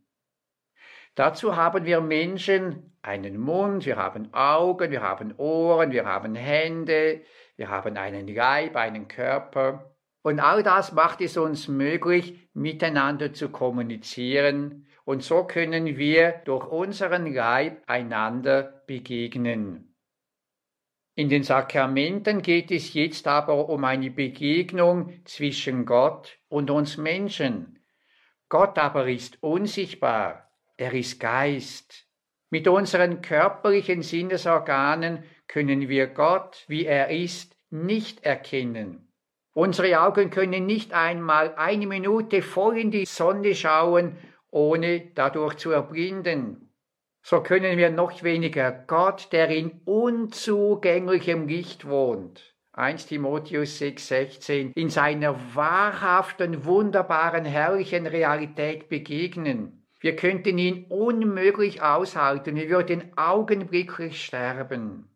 Dazu 1.15 1.57
haben 1.57 1.85
wir 1.85 2.01
Menschen 2.01 2.97
einen 3.03 3.39
Mund, 3.39 3.87
wir 3.87 3.97
haben 3.97 4.33
Augen, 4.33 4.91
wir 4.91 5.03
haben 5.03 5.35
Ohren, 5.37 5.91
wir 5.91 6.05
haben 6.05 6.35
Hände, 6.35 7.23
wir 7.57 7.69
haben 7.69 7.97
einen 7.97 8.29
Leib, 8.29 8.77
einen 8.77 9.09
Körper. 9.09 9.97
Und 10.23 10.39
all 10.39 10.63
das 10.63 10.93
macht 10.93 11.21
es 11.21 11.37
uns 11.37 11.69
möglich, 11.69 12.49
miteinander 12.53 13.33
zu 13.33 13.49
kommunizieren. 13.49 14.87
Und 15.05 15.23
so 15.23 15.45
können 15.45 15.97
wir 15.97 16.43
durch 16.45 16.67
unseren 16.67 17.33
Leib 17.33 17.83
einander 17.87 18.83
begegnen. 18.87 19.97
In 21.15 21.29
den 21.29 21.43
Sakramenten 21.43 22.43
geht 22.43 22.71
es 22.71 22.95
jetzt 22.95 23.27
aber 23.27 23.69
um 23.69 23.85
eine 23.85 24.11
Begegnung 24.11 25.21
zwischen 25.25 25.85
Gott 25.85 26.39
und 26.49 26.71
uns 26.71 26.97
Menschen. 26.97 27.85
Gott 28.49 28.79
aber 28.79 29.09
ist 29.09 29.43
unsichtbar, 29.43 30.50
er 30.81 30.95
ist 30.95 31.21
Geist. 31.21 32.07
Mit 32.51 32.67
unseren 32.67 33.23
körperlichen 33.23 34.03
Sinnesorganen 34.03 35.25
können 35.47 35.89
wir 35.89 36.07
Gott, 36.09 36.65
wie 36.69 36.87
er 36.87 37.11
ist, 37.11 37.57
nicht 37.71 38.25
erkennen. 38.25 39.13
Unsere 39.53 40.01
Augen 40.01 40.31
können 40.31 40.67
nicht 40.67 40.93
einmal 40.93 41.55
eine 41.57 41.87
Minute 41.87 42.43
voll 42.43 42.79
in 42.79 42.91
die 42.91 43.05
Sonne 43.05 43.55
schauen, 43.55 44.17
ohne 44.51 45.11
dadurch 45.15 45.57
zu 45.57 45.71
erblinden. 45.71 46.73
So 47.23 47.43
können 47.43 47.77
wir 47.77 47.91
noch 47.91 48.23
weniger 48.23 48.73
Gott, 48.73 49.29
der 49.33 49.49
in 49.51 49.83
unzugänglichem 49.85 51.47
Licht 51.47 51.87
wohnt, 51.87 52.55
1 52.73 53.07
Timotheus 53.07 53.81
6,16, 53.81 54.73
in 54.75 54.89
seiner 54.89 55.37
wahrhaften, 55.55 56.65
wunderbaren, 56.65 57.45
herrlichen 57.45 58.07
Realität 58.07 58.89
begegnen. 58.89 59.80
Wir 60.01 60.17
könnten 60.17 60.57
ihn 60.57 60.87
unmöglich 60.89 61.83
aushalten, 61.83 62.57
wir 62.57 62.71
würden 62.71 63.13
augenblicklich 63.17 64.25
sterben. 64.25 65.09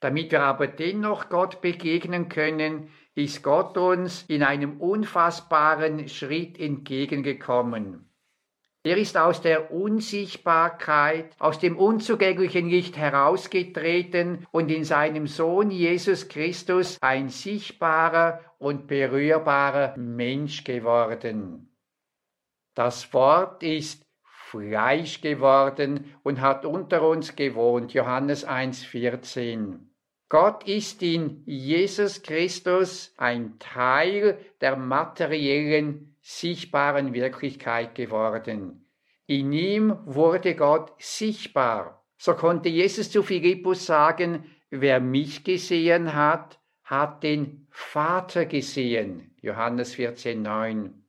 Damit 0.00 0.32
wir 0.32 0.42
aber 0.42 0.66
dennoch 0.66 1.28
Gott 1.28 1.60
begegnen 1.60 2.28
können, 2.28 2.88
ist 3.14 3.44
Gott 3.44 3.78
uns 3.78 4.24
in 4.26 4.42
einem 4.42 4.80
unfassbaren 4.80 6.08
Schritt 6.08 6.58
entgegengekommen. 6.58 8.08
Er 8.84 8.96
ist 8.96 9.16
aus 9.16 9.40
der 9.40 9.70
Unsichtbarkeit, 9.70 11.36
aus 11.38 11.60
dem 11.60 11.78
unzugänglichen 11.78 12.68
Licht 12.68 12.96
herausgetreten 12.96 14.44
und 14.50 14.72
in 14.72 14.82
seinem 14.82 15.28
Sohn 15.28 15.70
Jesus 15.70 16.26
Christus 16.26 16.98
ein 17.00 17.28
sichtbarer 17.28 18.40
und 18.58 18.88
berührbarer 18.88 19.96
Mensch 19.96 20.64
geworden. 20.64 21.71
Das 22.74 23.12
Wort 23.12 23.62
ist 23.62 24.06
Fleisch 24.22 25.20
geworden 25.20 26.14
und 26.22 26.40
hat 26.40 26.64
unter 26.66 27.08
uns 27.08 27.36
gewohnt. 27.36 27.94
Johannes 27.94 28.46
1,14. 28.46 29.78
Gott 30.28 30.66
ist 30.66 31.02
in 31.02 31.42
Jesus 31.44 32.22
Christus 32.22 33.14
ein 33.18 33.58
Teil 33.58 34.38
der 34.60 34.76
materiellen, 34.76 36.16
sichtbaren 36.22 37.12
Wirklichkeit 37.12 37.94
geworden. 37.94 38.88
In 39.26 39.52
ihm 39.52 39.98
wurde 40.04 40.54
Gott 40.54 40.92
sichtbar. 40.98 42.06
So 42.16 42.34
konnte 42.34 42.68
Jesus 42.68 43.10
zu 43.10 43.22
Philippus 43.22 43.86
sagen, 43.86 44.44
wer 44.70 45.00
mich 45.00 45.44
gesehen 45.44 46.14
hat, 46.14 46.60
hat 46.84 47.22
den 47.22 47.66
Vater 47.70 48.46
gesehen. 48.46 49.34
Johannes 49.40 49.96
14,9. 49.96 51.01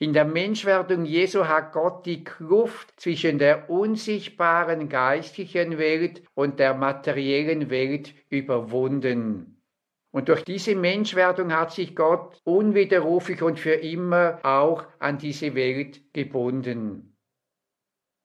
In 0.00 0.12
der 0.12 0.24
Menschwerdung 0.24 1.04
Jesu 1.04 1.46
hat 1.46 1.72
Gott 1.72 2.06
die 2.06 2.22
Kluft 2.22 3.00
zwischen 3.00 3.38
der 3.38 3.68
unsichtbaren 3.68 4.88
geistlichen 4.88 5.76
Welt 5.76 6.22
und 6.34 6.60
der 6.60 6.74
materiellen 6.74 7.68
Welt 7.68 8.14
überwunden. 8.30 9.60
Und 10.12 10.28
durch 10.28 10.44
diese 10.44 10.76
Menschwerdung 10.76 11.52
hat 11.52 11.72
sich 11.72 11.96
Gott 11.96 12.40
unwiderruflich 12.44 13.42
und 13.42 13.58
für 13.58 13.74
immer 13.74 14.38
auch 14.44 14.86
an 15.00 15.18
diese 15.18 15.56
Welt 15.56 16.12
gebunden. 16.14 17.16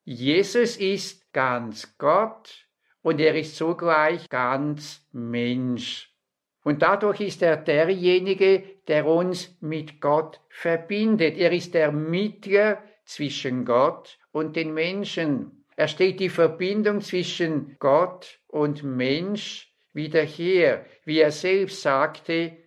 Jesus 0.05 0.77
ist 0.77 1.33
ganz 1.33 1.97
Gott 1.97 2.67
und 3.01 3.19
er 3.19 3.35
ist 3.35 3.55
zugleich 3.55 4.29
ganz 4.29 5.07
Mensch. 5.11 6.12
Und 6.63 6.81
dadurch 6.81 7.19
ist 7.19 7.41
er 7.41 7.57
derjenige, 7.57 8.63
der 8.87 9.05
uns 9.05 9.57
mit 9.59 9.99
Gott 9.99 10.39
verbindet. 10.49 11.37
Er 11.37 11.51
ist 11.51 11.73
der 11.73 11.91
Mittler 11.91 12.81
zwischen 13.05 13.65
Gott 13.65 14.17
und 14.31 14.55
den 14.55 14.73
Menschen. 14.73 15.65
Er 15.75 15.87
stellt 15.87 16.19
die 16.19 16.29
Verbindung 16.29 17.01
zwischen 17.01 17.75
Gott 17.79 18.39
und 18.47 18.83
Mensch 18.83 19.73
wieder 19.91 20.23
her, 20.23 20.85
wie 21.05 21.19
er 21.19 21.31
selbst 21.31 21.81
sagte, 21.81 22.57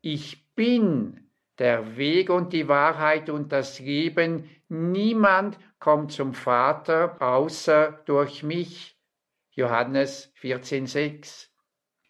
ich 0.00 0.54
bin 0.54 1.30
der 1.58 1.96
Weg 1.96 2.30
und 2.30 2.52
die 2.52 2.68
Wahrheit 2.68 3.30
und 3.30 3.52
das 3.52 3.78
Leben. 3.78 4.50
Niemand 4.68 5.58
kommt 5.78 6.12
zum 6.12 6.34
Vater 6.34 7.20
außer 7.22 8.02
durch 8.06 8.42
mich. 8.42 8.98
Johannes 9.50 10.32
14,6. 10.42 11.53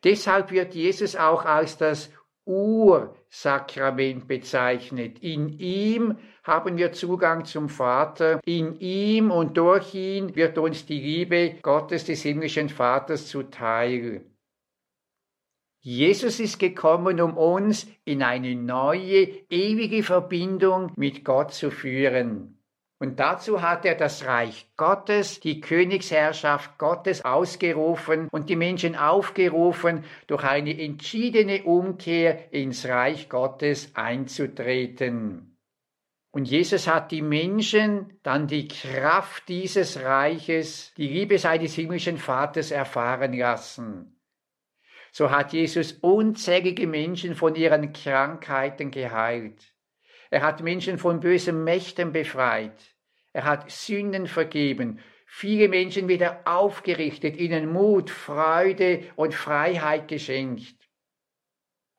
Deshalb 0.04 0.50
wird 0.50 0.74
Jesus 0.74 1.16
auch 1.16 1.44
als 1.44 1.78
das 1.78 2.10
Ursakrament 2.44 4.28
bezeichnet. 4.28 5.18
In 5.20 5.58
ihm 5.58 6.18
haben 6.42 6.76
wir 6.76 6.92
Zugang 6.92 7.46
zum 7.46 7.70
Vater. 7.70 8.40
In 8.44 8.78
ihm 8.80 9.30
und 9.30 9.56
durch 9.56 9.94
ihn 9.94 10.36
wird 10.36 10.58
uns 10.58 10.84
die 10.84 11.00
Liebe 11.00 11.56
Gottes 11.62 12.04
des 12.04 12.22
himmlischen 12.22 12.68
Vaters 12.68 13.28
zuteil. 13.28 14.26
Jesus 15.80 16.40
ist 16.40 16.58
gekommen, 16.58 17.20
um 17.20 17.36
uns 17.36 17.86
in 18.04 18.22
eine 18.22 18.54
neue, 18.54 19.28
ewige 19.50 20.02
Verbindung 20.02 20.92
mit 20.96 21.24
Gott 21.24 21.52
zu 21.52 21.70
führen. 21.70 22.53
Und 23.04 23.20
dazu 23.20 23.60
hat 23.60 23.84
er 23.84 23.96
das 23.96 24.24
Reich 24.24 24.66
Gottes, 24.78 25.38
die 25.38 25.60
Königsherrschaft 25.60 26.78
Gottes 26.78 27.22
ausgerufen 27.22 28.30
und 28.30 28.48
die 28.48 28.56
Menschen 28.56 28.96
aufgerufen, 28.96 30.04
durch 30.26 30.42
eine 30.42 30.80
entschiedene 30.80 31.64
Umkehr 31.64 32.50
ins 32.50 32.86
Reich 32.86 33.28
Gottes 33.28 33.94
einzutreten. 33.94 35.58
Und 36.30 36.46
Jesus 36.46 36.88
hat 36.88 37.12
die 37.12 37.20
Menschen 37.20 38.18
dann 38.22 38.46
die 38.46 38.68
Kraft 38.68 39.50
dieses 39.50 40.00
Reiches, 40.00 40.94
die 40.96 41.08
Liebe 41.08 41.36
seines 41.36 41.74
himmlischen 41.74 42.16
Vaters 42.16 42.70
erfahren 42.70 43.34
lassen. 43.34 44.18
So 45.12 45.30
hat 45.30 45.52
Jesus 45.52 45.92
unzählige 45.92 46.86
Menschen 46.86 47.34
von 47.34 47.54
ihren 47.54 47.92
Krankheiten 47.92 48.90
geheilt. 48.90 49.74
Er 50.30 50.40
hat 50.40 50.62
Menschen 50.62 50.96
von 50.96 51.20
bösen 51.20 51.64
Mächten 51.64 52.10
befreit. 52.10 52.93
Er 53.34 53.44
hat 53.44 53.68
Sünden 53.68 54.28
vergeben, 54.28 55.00
viele 55.26 55.68
Menschen 55.68 56.06
wieder 56.06 56.42
aufgerichtet, 56.44 57.36
ihnen 57.36 57.72
Mut, 57.72 58.08
Freude 58.08 59.00
und 59.16 59.34
Freiheit 59.34 60.06
geschenkt. 60.06 60.76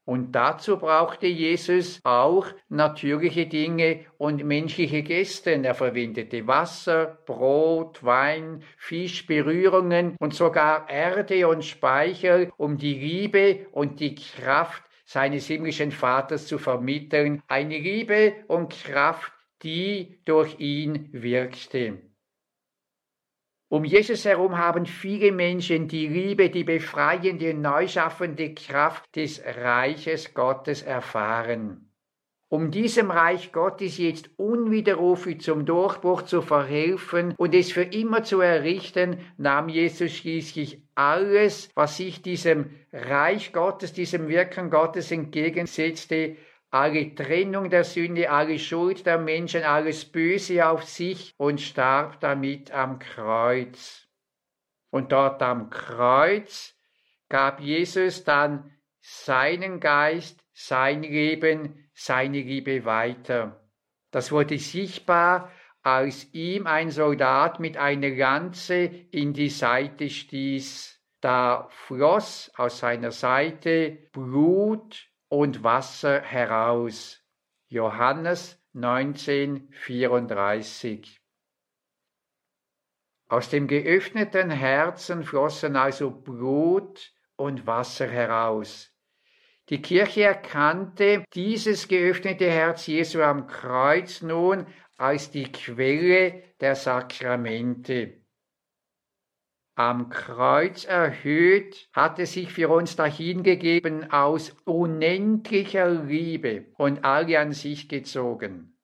Und 0.06 0.32
dazu 0.34 0.78
brauchte 0.78 1.28
Jesus 1.28 2.00
auch 2.04 2.48
natürliche 2.70 3.48
Dinge 3.48 4.06
und 4.18 4.46
menschliche 4.46 5.04
Gäste. 5.04 5.52
Er 5.52 5.76
verwendete 5.76 6.48
Wasser, 6.48 7.18
Brot, 7.26 8.02
Wein, 8.04 8.64
Fisch, 8.78 9.28
Berührungen 9.28 10.16
und 10.20 10.34
sogar 10.34 10.90
Erde 10.90 11.48
und 11.50 11.66
Speichel, 11.66 12.54
um 12.56 12.78
die 12.78 12.94
Liebe 12.94 13.68
und 13.72 14.00
die 14.00 14.16
Kraft 14.16 14.84
seines 15.06 15.48
himmlischen 15.48 15.92
Vaters 15.92 16.48
zu 16.48 16.60
vermitteln, 16.60 17.42
eine 17.48 17.78
Liebe 17.78 18.36
und 18.48 18.72
Kraft, 18.72 19.34
die 19.64 20.20
durch 20.26 20.60
ihn 20.60 21.10
wirkte. 21.12 22.02
Um 23.68 23.84
Jesus 23.84 24.26
herum 24.26 24.58
haben 24.58 24.86
viele 24.86 25.32
Menschen 25.32 25.88
die 25.88 26.08
Liebe, 26.08 26.50
die 26.50 26.64
befreiende, 26.64 27.54
neu 27.54 27.88
schaffende 27.88 28.54
Kraft 28.54 29.16
des 29.16 29.42
Reiches 29.44 30.34
Gottes 30.34 30.84
erfahren. 30.84 31.92
Um 32.48 32.70
diesem 32.70 33.10
Reich 33.10 33.52
Gottes 33.52 33.98
jetzt 33.98 34.30
unwiderruflich 34.38 35.42
zum 35.42 35.66
Durchbruch 35.66 36.22
zu 36.22 36.44
verhelfen 36.44 37.34
und 37.38 37.56
es 37.56 37.72
für 37.72 37.82
immer 37.82 38.24
zu 38.24 38.40
errichten, 38.40 39.20
nahm 39.38 39.68
Jesus 39.68 40.12
schließlich 40.12 40.84
alles, 40.94 41.70
was 41.74 41.98
sich 41.98 42.22
diesem 42.22 42.70
Reich 42.94 43.52
Gottes, 43.52 43.94
diesem 43.94 44.28
Wirken 44.28 44.70
Gottes 44.70 45.12
entgegensetzte, 45.12 46.38
alle 46.72 47.16
Trennung 47.16 47.70
der 47.70 47.84
Sünde, 47.84 48.30
alle 48.30 48.60
Schuld 48.60 49.06
der 49.06 49.18
Menschen, 49.18 49.64
alles 49.64 50.06
Böse 50.06 50.68
auf 50.68 50.84
sich 50.84 51.34
und 51.38 51.62
starb 51.62 52.20
damit 52.20 52.72
am 52.72 53.00
Kreuz. 53.00 54.08
Und 54.90 55.12
dort 55.12 55.42
am 55.42 55.70
Kreuz 55.70 56.76
gab 57.30 57.60
Jesus 57.60 58.24
dann 58.24 58.72
seinen 59.02 59.80
Geist, 59.80 60.44
sein 60.54 61.04
Leben, 61.04 61.90
seine 61.94 62.42
Liebe 62.42 62.86
weiter. 62.86 63.62
Das 64.12 64.32
wurde 64.32 64.58
sichtbar, 64.58 65.52
als 65.82 66.34
ihm 66.34 66.66
ein 66.66 66.90
Soldat 66.90 67.60
mit 67.60 67.78
einer 67.78 68.10
Lanze 68.10 68.86
in 69.12 69.34
die 69.34 69.50
Seite 69.50 70.10
stieß. 70.10 71.00
Da 71.22 71.68
floss 71.70 72.52
aus 72.56 72.80
seiner 72.80 73.12
Seite 73.12 74.10
Blut 74.12 75.08
und 75.36 75.64
Wasser 75.64 76.22
heraus. 76.22 77.22
Johannes 77.68 78.58
1934 78.74 81.20
Aus 83.28 83.50
dem 83.50 83.68
geöffneten 83.68 84.50
Herzen 84.50 85.26
flossen 85.26 85.76
also 85.76 86.10
Blut 86.10 87.12
und 87.36 87.68
Wasser 87.68 88.08
heraus. 88.08 88.94
Die 89.68 89.82
Kirche 89.82 90.24
erkannte 90.24 91.26
dieses 91.34 91.90
geöffnete 91.90 92.50
Herz 92.50 92.88
Jesu 92.88 93.22
am 93.22 93.48
Kreuz 93.48 94.22
nun 94.22 94.66
als 94.96 95.32
die 95.32 95.52
Quelle 95.52 96.44
der 96.62 96.76
Sakramente. 96.76 98.22
Am 99.78 100.10
Kreuz 100.10 100.86
erhöht 100.86 101.90
hat 101.92 102.18
er 102.18 102.28
sich 102.28 102.54
für 102.54 102.70
uns 102.70 102.96
dahingegeben 102.96 104.10
aus 104.10 104.56
unendlicher 104.64 105.90
Liebe 105.90 106.68
und 106.78 107.04
alle 107.04 107.38
an 107.42 107.52
sich 107.52 107.90
gezogen. 107.90 108.78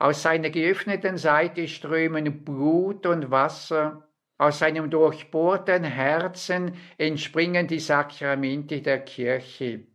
Aus 0.00 0.22
seiner 0.22 0.50
geöffneten 0.50 1.16
Seite 1.16 1.68
strömen 1.68 2.44
Blut 2.44 3.06
und 3.06 3.30
Wasser, 3.30 4.08
aus 4.36 4.58
seinem 4.58 4.90
durchbohrten 4.90 5.84
Herzen 5.84 6.74
entspringen 6.98 7.68
die 7.68 7.78
Sakramente 7.78 8.82
der 8.82 9.04
Kirche. 9.04 9.86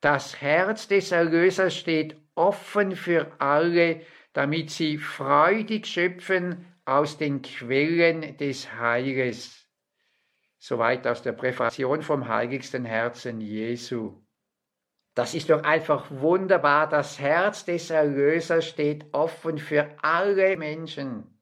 Das 0.00 0.40
Herz 0.42 0.88
des 0.88 1.12
Erlösers 1.12 1.76
steht 1.76 2.16
offen 2.34 2.96
für 2.96 3.30
alle, 3.38 4.00
damit 4.32 4.70
sie 4.70 4.98
freudig 4.98 5.86
schöpfen 5.86 6.66
aus 6.84 7.16
den 7.16 7.42
Quellen 7.42 8.36
des 8.38 8.74
Heiles. 8.74 9.67
Soweit 10.58 11.06
aus 11.06 11.22
der 11.22 11.32
Präfation 11.32 12.02
vom 12.02 12.28
heiligsten 12.28 12.84
Herzen 12.84 13.40
Jesu. 13.40 14.20
Das 15.14 15.34
ist 15.34 15.50
doch 15.50 15.62
einfach 15.64 16.10
wunderbar. 16.10 16.88
Das 16.88 17.18
Herz 17.18 17.64
des 17.64 17.90
Erlösers 17.90 18.66
steht 18.66 19.06
offen 19.12 19.58
für 19.58 19.96
alle 20.02 20.56
Menschen. 20.56 21.40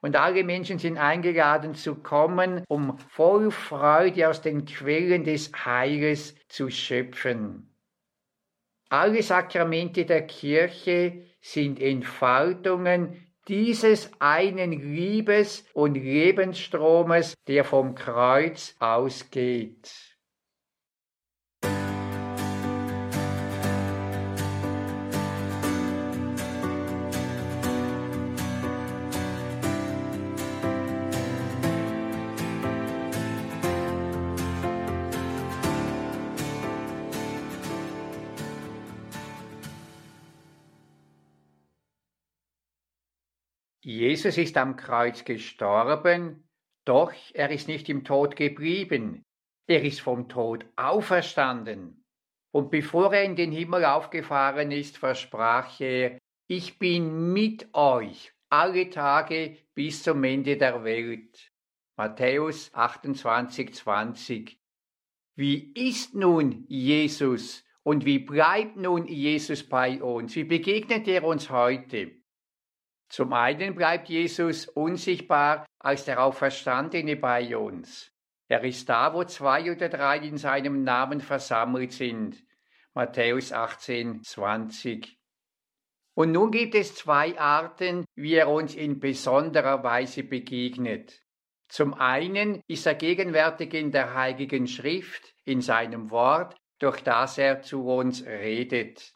Und 0.00 0.16
alle 0.16 0.44
Menschen 0.44 0.78
sind 0.78 0.96
eingeladen 0.96 1.74
zu 1.74 1.96
kommen, 1.96 2.64
um 2.68 2.98
voll 2.98 3.50
Freude 3.50 4.28
aus 4.28 4.40
den 4.40 4.64
Quellen 4.64 5.24
des 5.24 5.50
Heiles 5.64 6.36
zu 6.48 6.70
schöpfen. 6.70 7.74
Alle 8.90 9.22
Sakramente 9.22 10.06
der 10.06 10.26
Kirche 10.26 11.26
sind 11.40 11.80
Entfaltungen 11.80 13.27
dieses 13.48 14.10
einen 14.18 14.72
Liebes- 14.72 15.64
und 15.72 15.94
Lebensstromes, 15.94 17.34
der 17.46 17.64
vom 17.64 17.94
Kreuz 17.94 18.76
ausgeht. 18.78 20.07
Jesus 43.88 44.36
ist 44.36 44.58
am 44.58 44.76
Kreuz 44.76 45.24
gestorben, 45.24 46.46
doch 46.84 47.10
er 47.32 47.48
ist 47.50 47.68
nicht 47.68 47.88
im 47.88 48.04
Tod 48.04 48.36
geblieben. 48.36 49.24
Er 49.66 49.82
ist 49.82 50.02
vom 50.02 50.28
Tod 50.28 50.66
auferstanden. 50.76 52.04
Und 52.52 52.70
bevor 52.70 53.14
er 53.14 53.24
in 53.24 53.34
den 53.34 53.50
Himmel 53.50 53.86
aufgefahren 53.86 54.72
ist, 54.72 54.98
versprach 54.98 55.80
er, 55.80 56.18
ich 56.48 56.78
bin 56.78 57.32
mit 57.32 57.72
euch 57.72 58.34
alle 58.50 58.90
Tage 58.90 59.56
bis 59.74 60.02
zum 60.02 60.22
Ende 60.22 60.58
der 60.58 60.84
Welt. 60.84 61.50
Matthäus 61.96 62.70
28, 62.74 63.72
20. 63.72 64.60
Wie 65.34 65.72
ist 65.72 66.14
nun 66.14 66.66
Jesus 66.68 67.64
und 67.84 68.04
wie 68.04 68.18
bleibt 68.18 68.76
nun 68.76 69.06
Jesus 69.06 69.66
bei 69.66 70.02
uns? 70.02 70.36
Wie 70.36 70.44
begegnet 70.44 71.08
er 71.08 71.24
uns 71.24 71.48
heute? 71.48 72.17
Zum 73.08 73.32
einen 73.32 73.74
bleibt 73.74 74.08
Jesus 74.08 74.66
unsichtbar 74.66 75.66
als 75.78 76.04
der 76.04 76.22
Auferstandene 76.22 77.16
bei 77.16 77.56
uns. 77.56 78.12
Er 78.48 78.64
ist 78.64 78.88
da, 78.88 79.12
wo 79.14 79.24
zwei 79.24 79.70
oder 79.70 79.88
drei 79.88 80.18
in 80.18 80.36
seinem 80.36 80.82
Namen 80.82 81.20
versammelt 81.20 81.92
sind. 81.92 82.42
Matthäus 82.94 83.52
18, 83.52 84.22
20. 84.22 85.18
Und 86.14 86.32
nun 86.32 86.50
gibt 86.50 86.74
es 86.74 86.94
zwei 86.94 87.38
Arten, 87.38 88.04
wie 88.16 88.34
er 88.34 88.48
uns 88.48 88.74
in 88.74 88.98
besonderer 88.98 89.84
Weise 89.84 90.24
begegnet. 90.24 91.22
Zum 91.68 91.94
einen 91.94 92.62
ist 92.66 92.86
er 92.86 92.94
gegenwärtig 92.94 93.74
in 93.74 93.92
der 93.92 94.14
Heiligen 94.14 94.66
Schrift, 94.66 95.34
in 95.44 95.60
seinem 95.60 96.10
Wort, 96.10 96.56
durch 96.78 97.02
das 97.02 97.38
er 97.38 97.62
zu 97.62 97.86
uns 97.86 98.24
redet. 98.24 99.12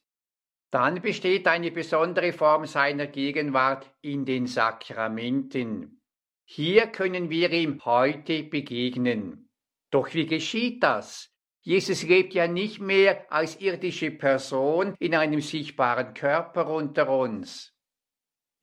Dann 0.72 1.02
besteht 1.02 1.46
eine 1.46 1.70
besondere 1.70 2.32
Form 2.32 2.64
seiner 2.64 3.06
Gegenwart 3.06 3.90
in 4.00 4.24
den 4.24 4.46
Sakramenten. 4.46 6.00
Hier 6.46 6.87
können 6.87 7.28
wir 7.28 7.52
ihm 7.52 7.85
heute 7.85 8.42
begegnen. 8.42 9.50
Doch 9.90 10.14
wie 10.14 10.24
geschieht 10.24 10.82
das? 10.82 11.28
Jesus 11.61 12.04
lebt 12.04 12.32
ja 12.32 12.48
nicht 12.48 12.80
mehr 12.80 13.30
als 13.30 13.61
irdische 13.61 14.11
Person 14.11 14.94
in 14.98 15.14
einem 15.14 15.42
sichtbaren 15.42 16.14
Körper 16.14 16.66
unter 16.68 17.11
uns. 17.11 17.74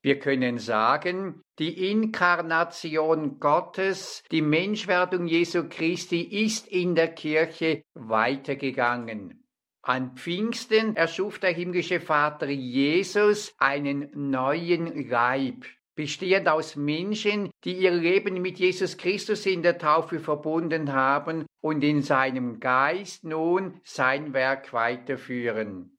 Wir 0.02 0.18
können 0.18 0.58
sagen, 0.58 1.42
die 1.60 1.90
Inkarnation 1.92 3.38
Gottes, 3.38 4.24
die 4.32 4.42
Menschwerdung 4.42 5.28
Jesu 5.28 5.68
Christi 5.68 6.22
ist 6.22 6.66
in 6.66 6.96
der 6.96 7.14
Kirche 7.14 7.84
weitergegangen. 7.94 9.39
An 9.82 10.14
Pfingsten 10.14 10.94
erschuf 10.94 11.38
der 11.38 11.52
himmlische 11.52 12.00
Vater 12.00 12.48
Jesus 12.48 13.54
einen 13.58 14.10
neuen 14.30 15.08
Leib, 15.08 15.64
bestehend 15.94 16.48
aus 16.48 16.76
Menschen, 16.76 17.50
die 17.64 17.78
ihr 17.78 17.90
Leben 17.90 18.42
mit 18.42 18.58
Jesus 18.58 18.98
Christus 18.98 19.46
in 19.46 19.62
der 19.62 19.78
Taufe 19.78 20.20
verbunden 20.20 20.92
haben 20.92 21.46
und 21.62 21.82
in 21.82 22.02
seinem 22.02 22.60
Geist 22.60 23.24
nun 23.24 23.80
sein 23.82 24.34
Werk 24.34 24.74
weiterführen. 24.74 25.96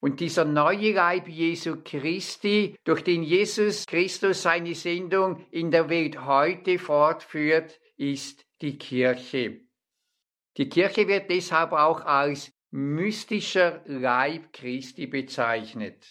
Und 0.00 0.20
dieser 0.20 0.44
neue 0.44 0.92
Leib 0.92 1.28
Jesu 1.28 1.82
Christi, 1.84 2.76
durch 2.84 3.02
den 3.02 3.24
Jesus 3.24 3.86
Christus 3.86 4.42
seine 4.42 4.74
Sendung 4.74 5.44
in 5.50 5.72
der 5.72 5.90
Welt 5.90 6.24
heute 6.24 6.78
fortführt, 6.78 7.78
ist 7.96 8.46
die 8.62 8.78
Kirche. 8.78 9.60
Die 10.56 10.68
Kirche 10.68 11.06
wird 11.06 11.28
deshalb 11.30 11.72
auch 11.72 12.04
als 12.04 12.52
mystischer 12.70 13.82
Leib 13.86 14.52
Christi 14.52 15.06
bezeichnet. 15.06 16.06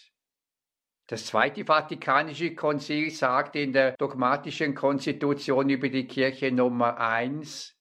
Das 1.06 1.26
Zweite 1.26 1.64
Vatikanische 1.64 2.54
Konzil 2.54 3.10
sagte 3.10 3.58
in 3.58 3.72
der 3.72 3.96
dogmatischen 3.96 4.74
Konstitution 4.74 5.68
über 5.70 5.88
die 5.88 6.06
Kirche 6.06 6.52
Nummer 6.52 6.98
1, 6.98 7.76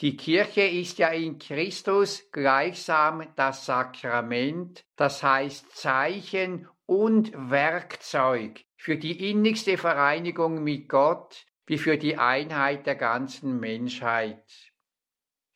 die 0.00 0.16
Kirche 0.16 0.62
ist 0.62 0.98
ja 0.98 1.08
in 1.08 1.38
Christus 1.38 2.28
gleichsam 2.32 3.28
das 3.36 3.66
Sakrament, 3.66 4.84
das 4.96 5.22
heißt 5.22 5.76
Zeichen 5.76 6.66
und 6.86 7.32
Werkzeug 7.34 8.64
für 8.76 8.96
die 8.96 9.30
innigste 9.30 9.76
Vereinigung 9.76 10.64
mit 10.64 10.88
Gott 10.88 11.46
wie 11.66 11.78
für 11.78 11.98
die 11.98 12.16
Einheit 12.16 12.86
der 12.86 12.96
ganzen 12.96 13.60
Menschheit. 13.60 14.72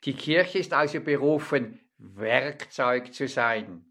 Die 0.04 0.14
Kirche 0.14 0.58
ist 0.58 0.72
also 0.72 1.00
berufen, 1.00 1.80
Werkzeug 1.98 3.12
zu 3.12 3.28
sein. 3.28 3.84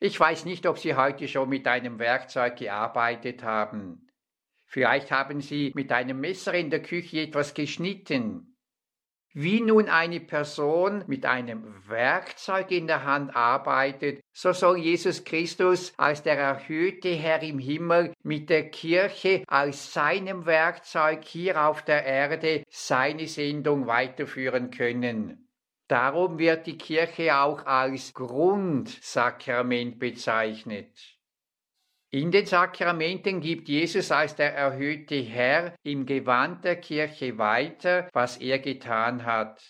Ich 0.00 0.18
weiß 0.18 0.44
nicht, 0.44 0.66
ob 0.66 0.78
Sie 0.78 0.94
heute 0.94 1.26
schon 1.28 1.48
mit 1.48 1.66
einem 1.66 1.98
Werkzeug 1.98 2.56
gearbeitet 2.56 3.42
haben. 3.42 4.08
Vielleicht 4.66 5.10
haben 5.10 5.40
Sie 5.40 5.72
mit 5.74 5.90
einem 5.92 6.20
Messer 6.20 6.54
in 6.54 6.70
der 6.70 6.82
Küche 6.82 7.22
etwas 7.22 7.54
geschnitten. 7.54 8.54
Wie 9.34 9.60
nun 9.60 9.88
eine 9.88 10.20
Person 10.20 11.04
mit 11.06 11.26
einem 11.26 11.86
Werkzeug 11.88 12.70
in 12.70 12.86
der 12.86 13.04
Hand 13.04 13.36
arbeitet, 13.36 14.20
so 14.32 14.52
soll 14.52 14.78
Jesus 14.78 15.24
Christus 15.24 15.92
als 15.96 16.22
der 16.22 16.38
erhöhte 16.38 17.10
Herr 17.10 17.42
im 17.42 17.58
Himmel 17.58 18.14
mit 18.22 18.50
der 18.50 18.70
Kirche 18.70 19.44
als 19.46 19.92
seinem 19.92 20.46
Werkzeug 20.46 21.24
hier 21.24 21.62
auf 21.62 21.82
der 21.82 22.04
Erde 22.04 22.64
seine 22.70 23.26
Sendung 23.26 23.86
weiterführen 23.86 24.70
können. 24.70 25.47
Darum 25.88 26.38
wird 26.38 26.66
die 26.66 26.76
Kirche 26.76 27.34
auch 27.36 27.64
als 27.64 28.12
Grundsakrament 28.12 29.98
bezeichnet. 29.98 31.18
In 32.10 32.30
den 32.30 32.46
Sakramenten 32.46 33.40
gibt 33.40 33.68
Jesus 33.68 34.10
als 34.10 34.36
der 34.36 34.54
erhöhte 34.54 35.16
Herr 35.16 35.74
im 35.82 36.06
Gewand 36.06 36.64
der 36.64 36.76
Kirche 36.76 37.36
weiter, 37.36 38.08
was 38.12 38.36
er 38.38 38.58
getan 38.58 39.24
hat. 39.24 39.62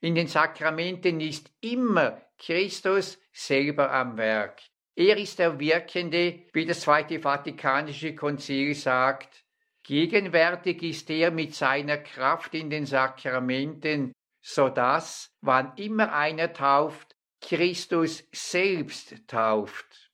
In 0.00 0.14
den 0.14 0.26
Sakramenten 0.26 1.20
ist 1.20 1.50
immer 1.60 2.22
Christus 2.38 3.18
selber 3.32 3.90
am 3.90 4.16
Werk. 4.16 4.60
Er 4.94 5.18
ist 5.18 5.38
der 5.38 5.58
Wirkende, 5.58 6.40
wie 6.52 6.64
das 6.64 6.80
Zweite 6.80 7.20
Vatikanische 7.20 8.14
Konzil 8.14 8.74
sagt. 8.74 9.44
Gegenwärtig 9.82 10.82
ist 10.82 11.10
er 11.10 11.30
mit 11.30 11.54
seiner 11.54 11.98
Kraft 11.98 12.54
in 12.54 12.70
den 12.70 12.86
Sakramenten, 12.86 14.12
so 14.48 14.68
dass, 14.68 15.34
wann 15.40 15.72
immer 15.74 16.12
einer 16.12 16.52
tauft, 16.52 17.16
Christus 17.40 18.22
selbst 18.32 19.26
tauft. 19.26 20.12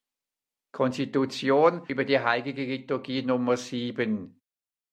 Konstitution 0.72 1.84
über 1.86 2.06
die 2.06 2.18
heilige 2.18 2.64
Liturgie 2.64 3.22
Nummer 3.22 3.58
7. 3.58 4.40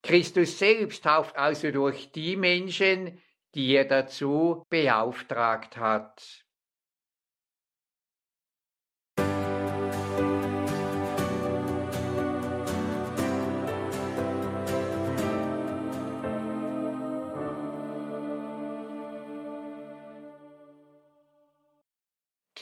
Christus 0.03 0.59
selbst 0.59 1.05
tauft 1.05 1.37
also 1.37 1.71
durch 1.71 2.11
die 2.11 2.35
Menschen, 2.35 3.21
die 3.55 3.75
er 3.75 3.85
dazu 3.85 4.65
beauftragt 4.69 5.77
hat. 5.77 6.45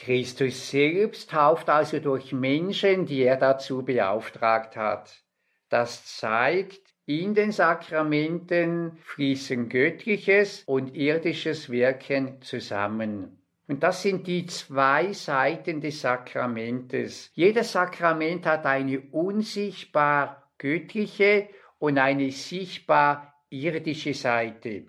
Christus 0.08 0.70
selbst 0.70 1.32
tauft 1.32 1.68
also 1.68 1.98
durch 1.98 2.32
Menschen, 2.32 3.04
die 3.04 3.24
er 3.24 3.36
dazu 3.36 3.84
beauftragt 3.84 4.74
hat. 4.74 5.22
Das 5.68 6.06
zeigt, 6.16 6.80
in 7.04 7.34
den 7.34 7.52
Sakramenten 7.52 8.96
fließen 9.04 9.68
göttliches 9.68 10.62
und 10.64 10.96
irdisches 10.96 11.68
Wirken 11.68 12.40
zusammen. 12.40 13.42
Und 13.66 13.82
das 13.82 14.00
sind 14.00 14.26
die 14.26 14.46
zwei 14.46 15.12
Seiten 15.12 15.82
des 15.82 16.00
Sakramentes. 16.00 17.30
Jedes 17.34 17.72
Sakrament 17.72 18.46
hat 18.46 18.64
eine 18.64 19.00
unsichtbar 19.12 20.50
göttliche 20.56 21.50
und 21.78 21.98
eine 21.98 22.30
sichtbar 22.30 23.34
irdische 23.50 24.14
Seite. 24.14 24.86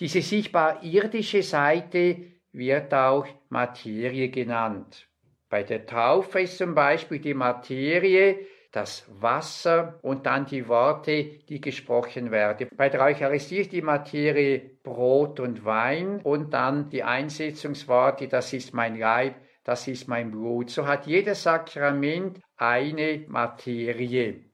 Diese 0.00 0.22
sichtbar 0.22 0.82
irdische 0.82 1.44
Seite 1.44 2.16
wird 2.50 2.92
auch 2.94 3.28
Materie 3.48 4.28
genannt. 4.30 5.08
Bei 5.48 5.62
der 5.62 5.86
Taufe 5.86 6.40
ist 6.40 6.58
zum 6.58 6.74
Beispiel 6.74 7.20
die 7.20 7.34
Materie 7.34 8.46
das 8.72 9.06
Wasser 9.08 9.98
und 10.02 10.26
dann 10.26 10.44
die 10.44 10.68
Worte, 10.68 11.40
die 11.48 11.60
gesprochen 11.60 12.30
werden. 12.30 12.68
Bei 12.76 12.88
der 12.88 13.00
Eucharistie 13.00 13.58
ist 13.58 13.72
die 13.72 13.80
Materie 13.80 14.78
Brot 14.82 15.40
und 15.40 15.64
Wein 15.64 16.20
und 16.22 16.52
dann 16.52 16.90
die 16.90 17.02
Einsetzungsworte, 17.02 18.28
das 18.28 18.52
ist 18.52 18.74
mein 18.74 18.98
Leib, 18.98 19.36
das 19.64 19.88
ist 19.88 20.08
mein 20.08 20.30
Blut. 20.30 20.70
So 20.70 20.86
hat 20.86 21.06
jedes 21.06 21.44
Sakrament 21.44 22.40
eine 22.56 23.24
Materie. 23.28 24.44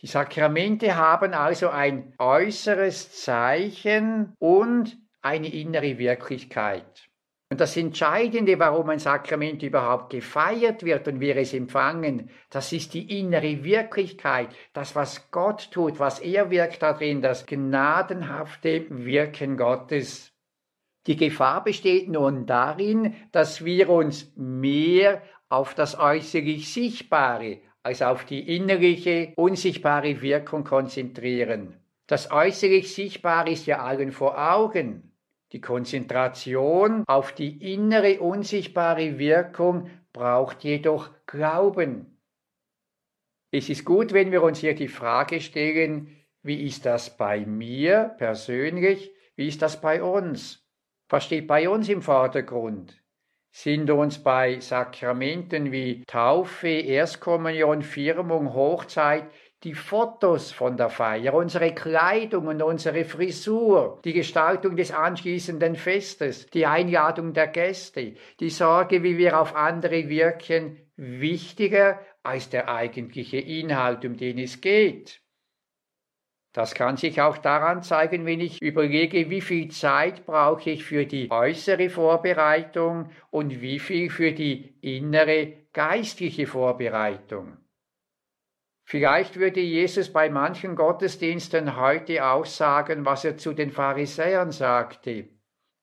Die 0.00 0.06
Sakramente 0.06 0.96
haben 0.96 1.34
also 1.34 1.68
ein 1.68 2.14
äußeres 2.18 3.12
Zeichen 3.22 4.34
und 4.38 4.98
eine 5.20 5.52
innere 5.52 5.98
Wirklichkeit. 5.98 7.08
Und 7.50 7.60
das 7.60 7.76
Entscheidende, 7.76 8.58
warum 8.58 8.88
ein 8.90 8.98
Sakrament 8.98 9.62
überhaupt 9.62 10.10
gefeiert 10.10 10.82
wird 10.82 11.06
und 11.06 11.20
wir 11.20 11.36
es 11.36 11.52
empfangen, 11.52 12.30
das 12.50 12.72
ist 12.72 12.94
die 12.94 13.20
innere 13.20 13.62
Wirklichkeit, 13.62 14.48
das, 14.72 14.96
was 14.96 15.30
Gott 15.30 15.70
tut, 15.70 15.98
was 15.98 16.20
er 16.20 16.50
wirkt 16.50 16.82
darin, 16.82 17.20
das 17.20 17.46
gnadenhafte 17.46 18.86
Wirken 18.88 19.56
Gottes. 19.56 20.32
Die 21.06 21.16
Gefahr 21.16 21.62
besteht 21.62 22.08
nun 22.08 22.46
darin, 22.46 23.14
dass 23.30 23.64
wir 23.64 23.90
uns 23.90 24.32
mehr 24.36 25.22
auf 25.50 25.74
das 25.74 25.98
äußerlich 25.98 26.72
Sichtbare 26.72 27.60
als 27.82 28.00
auf 28.00 28.24
die 28.24 28.56
innerliche, 28.56 29.34
unsichtbare 29.36 30.22
Wirkung 30.22 30.64
konzentrieren. 30.64 31.78
Das 32.06 32.30
äußerlich 32.30 32.94
Sichtbare 32.94 33.50
ist 33.50 33.66
ja 33.66 33.80
allen 33.82 34.12
vor 34.12 34.38
Augen. 34.38 35.13
Die 35.54 35.60
Konzentration 35.60 37.04
auf 37.06 37.30
die 37.30 37.72
innere 37.72 38.18
unsichtbare 38.18 39.20
Wirkung 39.20 39.88
braucht 40.12 40.64
jedoch 40.64 41.10
Glauben. 41.26 42.20
Es 43.52 43.68
ist 43.68 43.84
gut, 43.84 44.12
wenn 44.12 44.32
wir 44.32 44.42
uns 44.42 44.58
hier 44.58 44.74
die 44.74 44.88
Frage 44.88 45.40
stellen, 45.40 46.08
wie 46.42 46.66
ist 46.66 46.84
das 46.86 47.16
bei 47.16 47.46
mir 47.46 48.16
persönlich, 48.18 49.12
wie 49.36 49.46
ist 49.46 49.62
das 49.62 49.80
bei 49.80 50.02
uns? 50.02 50.66
Was 51.08 51.26
steht 51.26 51.46
bei 51.46 51.68
uns 51.68 51.88
im 51.88 52.02
Vordergrund? 52.02 53.00
Sind 53.52 53.88
uns 53.92 54.20
bei 54.20 54.58
Sakramenten 54.58 55.70
wie 55.70 56.02
Taufe, 56.08 56.66
Erstkommunion, 56.66 57.82
Firmung, 57.82 58.54
Hochzeit 58.54 59.30
die 59.64 59.74
Fotos 59.74 60.52
von 60.52 60.76
der 60.76 60.90
Feier, 60.90 61.32
unsere 61.32 61.74
Kleidung 61.74 62.46
und 62.48 62.62
unsere 62.62 63.04
Frisur, 63.04 63.98
die 64.04 64.12
Gestaltung 64.12 64.76
des 64.76 64.92
anschließenden 64.92 65.74
Festes, 65.74 66.46
die 66.50 66.66
Einladung 66.66 67.32
der 67.32 67.48
Gäste, 67.48 68.14
die 68.40 68.50
Sorge, 68.50 69.02
wie 69.02 69.16
wir 69.16 69.40
auf 69.40 69.56
andere 69.56 70.08
wirken, 70.10 70.76
wichtiger 70.96 71.98
als 72.22 72.50
der 72.50 72.68
eigentliche 72.68 73.38
Inhalt, 73.38 74.04
um 74.04 74.16
den 74.16 74.38
es 74.38 74.60
geht. 74.60 75.22
Das 76.52 76.74
kann 76.74 76.96
sich 76.96 77.20
auch 77.20 77.38
daran 77.38 77.82
zeigen, 77.82 78.26
wenn 78.26 78.40
ich 78.40 78.62
überlege, 78.62 79.28
wie 79.28 79.40
viel 79.40 79.72
Zeit 79.72 80.24
brauche 80.24 80.70
ich 80.70 80.84
für 80.84 81.04
die 81.04 81.28
äußere 81.30 81.90
Vorbereitung 81.90 83.10
und 83.30 83.60
wie 83.60 83.80
viel 83.80 84.08
für 84.08 84.30
die 84.30 84.76
innere 84.80 85.64
geistliche 85.72 86.46
Vorbereitung. 86.46 87.63
Vielleicht 88.94 89.40
würde 89.40 89.58
Jesus 89.58 90.12
bei 90.12 90.30
manchen 90.30 90.76
Gottesdiensten 90.76 91.76
heute 91.76 92.24
auch 92.24 92.44
sagen, 92.44 93.04
was 93.04 93.24
er 93.24 93.36
zu 93.36 93.52
den 93.52 93.72
Pharisäern 93.72 94.52
sagte. 94.52 95.30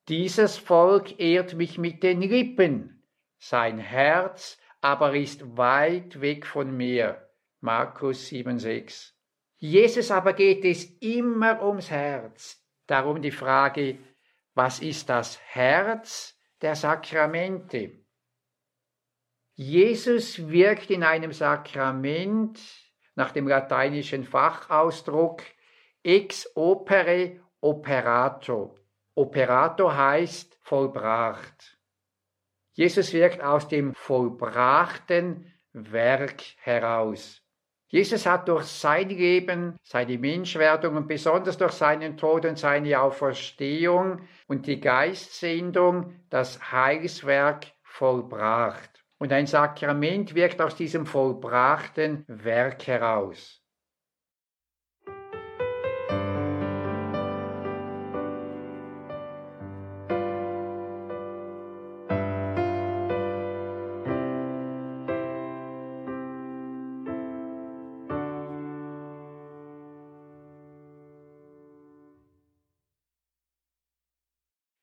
Dieses 0.08 0.58
Volk 0.58 1.20
ehrt 1.20 1.56
mich 1.56 1.78
mit 1.78 2.04
den 2.04 2.22
Lippen, 2.22 3.04
sein 3.38 3.80
Herz 3.80 4.58
aber 4.80 5.14
ist 5.14 5.58
weit 5.58 6.22
weg 6.22 6.46
von 6.46 6.72
mir. 6.78 7.30
Markus 7.60 8.30
7,6. 8.30 9.12
Jesus 9.58 10.10
aber 10.10 10.32
geht 10.32 10.64
es 10.64 10.86
immer 11.02 11.62
ums 11.62 11.92
Herz. 11.92 12.66
Darum 12.88 13.22
die 13.22 13.32
Frage, 13.32 13.98
was 14.54 14.80
ist 14.80 15.10
das 15.10 15.38
Herz 15.48 16.40
der 16.62 16.76
Sakramente? 16.78 18.06
Jesus 19.56 20.48
wirkt 20.50 20.90
in 20.90 21.04
einem 21.04 21.34
Sakrament 21.34 22.58
nach 23.16 23.32
dem 23.32 23.48
lateinischen 23.48 24.24
Fachausdruck 24.24 25.44
ex 26.04 26.50
opere 26.56 27.40
operato. 27.60 28.76
Operato 29.16 29.94
heißt 29.94 30.58
vollbracht. 30.62 31.78
Jesus 32.74 33.14
wirkt 33.14 33.42
aus 33.42 33.68
dem 33.68 33.94
vollbrachten 33.94 35.52
Werk 35.74 36.42
heraus. 36.58 37.42
Jesus 37.88 38.26
hat 38.26 38.48
durch 38.48 38.68
sein 38.68 39.10
Leben, 39.10 39.78
seine 39.84 40.18
Menschwerdung 40.18 40.96
und 40.96 41.08
besonders 41.10 41.58
durch 41.58 41.74
seinen 41.74 42.16
Tod 42.16 42.46
und 42.46 42.58
seine 42.58 43.02
Auferstehung 43.02 44.22
und 44.48 44.66
die 44.66 44.80
Geistsendung 44.80 46.16
das 46.30 46.72
Heilswerk 46.72 47.68
vollbracht. 47.84 49.01
Und 49.22 49.32
ein 49.32 49.46
Sakrament 49.46 50.34
wirkt 50.34 50.60
aus 50.64 50.76
diesem 50.76 51.06
vollbrachten 51.06 52.26
Werk 52.28 52.88
heraus. 52.88 53.62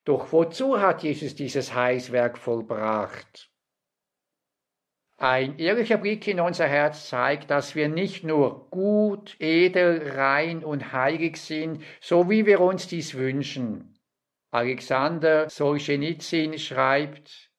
Doch 0.05 0.31
wozu 0.31 0.79
hat 0.79 1.03
Jesus 1.03 1.35
dieses 1.35 1.73
Heilswerk 1.73 2.37
vollbracht? 2.37 3.51
Ein 5.21 5.59
ehrlicher 5.59 5.97
Blick 5.97 6.29
in 6.29 6.39
unser 6.39 6.65
Herz 6.65 7.09
zeigt, 7.09 7.51
dass 7.51 7.75
wir 7.75 7.89
nicht 7.89 8.23
nur 8.23 8.69
gut, 8.69 9.35
edel, 9.39 10.13
rein 10.15 10.63
und 10.63 10.93
heilig 10.93 11.35
sind, 11.35 11.83
so 11.99 12.29
wie 12.29 12.45
wir 12.45 12.61
uns 12.61 12.87
dies 12.87 13.15
wünschen. 13.15 13.99
Alexander 14.49 15.49
Solzhenitsyn 15.49 16.57
schreibt, 16.57 17.51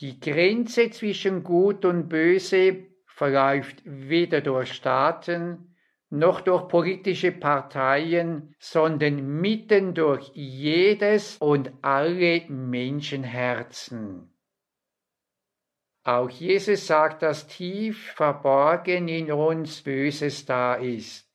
die 0.00 0.18
Grenze 0.18 0.90
zwischen 0.90 1.44
Gut 1.44 1.84
und 1.84 2.08
Böse 2.08 2.88
verläuft 3.06 3.82
weder 3.84 4.40
durch 4.40 4.72
Staaten 4.72 5.76
noch 6.10 6.40
durch 6.40 6.66
politische 6.66 7.30
Parteien, 7.30 8.54
sondern 8.58 9.40
mitten 9.40 9.94
durch 9.94 10.30
jedes 10.34 11.36
und 11.38 11.72
alle 11.82 12.42
Menschenherzen. 12.48 14.35
Auch 16.06 16.30
Jesus 16.30 16.86
sagt, 16.86 17.22
dass 17.22 17.48
tief 17.48 18.12
verborgen 18.12 19.08
in 19.08 19.32
uns 19.32 19.82
Böses 19.82 20.46
da 20.46 20.74
ist. 20.74 21.28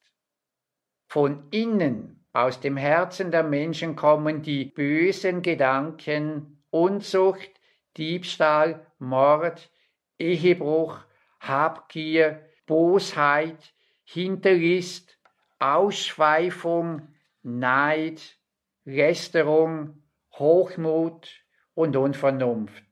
Von 1.07 1.49
innen, 1.51 2.25
aus 2.31 2.61
dem 2.61 2.77
Herzen 2.77 3.31
der 3.31 3.43
Menschen 3.43 3.97
kommen 3.97 4.43
die 4.43 4.63
bösen 4.63 5.41
Gedanken, 5.41 6.63
Unzucht, 6.69 7.51
Diebstahl, 7.97 8.87
Mord, 8.97 9.69
Ehebruch, 10.17 10.99
Habgier, 11.41 12.39
Bosheit, 12.65 13.73
Hinterlist, 14.05 15.19
Ausschweifung, 15.59 17.09
Neid, 17.43 18.37
Lästerung, 18.85 20.01
Hochmut 20.31 21.29
und 21.73 21.97
Unvernunft. 21.97 22.90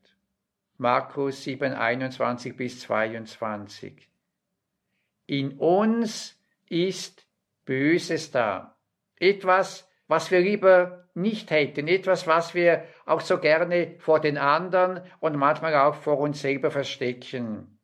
Markus 0.80 1.44
7, 1.44 1.74
21 1.74 2.56
bis 2.56 2.80
22. 2.80 4.08
In 5.26 5.58
uns 5.58 6.42
ist 6.70 7.26
Böses 7.66 8.30
da. 8.30 8.78
Etwas, 9.18 9.86
was 10.08 10.30
wir 10.30 10.40
lieber 10.40 11.06
nicht 11.12 11.50
hätten, 11.50 11.86
etwas, 11.86 12.26
was 12.26 12.54
wir 12.54 12.84
auch 13.04 13.20
so 13.20 13.36
gerne 13.36 13.96
vor 13.98 14.20
den 14.20 14.38
anderen 14.38 15.02
und 15.18 15.36
manchmal 15.36 15.74
auch 15.74 15.96
vor 15.96 16.18
uns 16.18 16.40
selber 16.40 16.70
verstecken. 16.70 17.78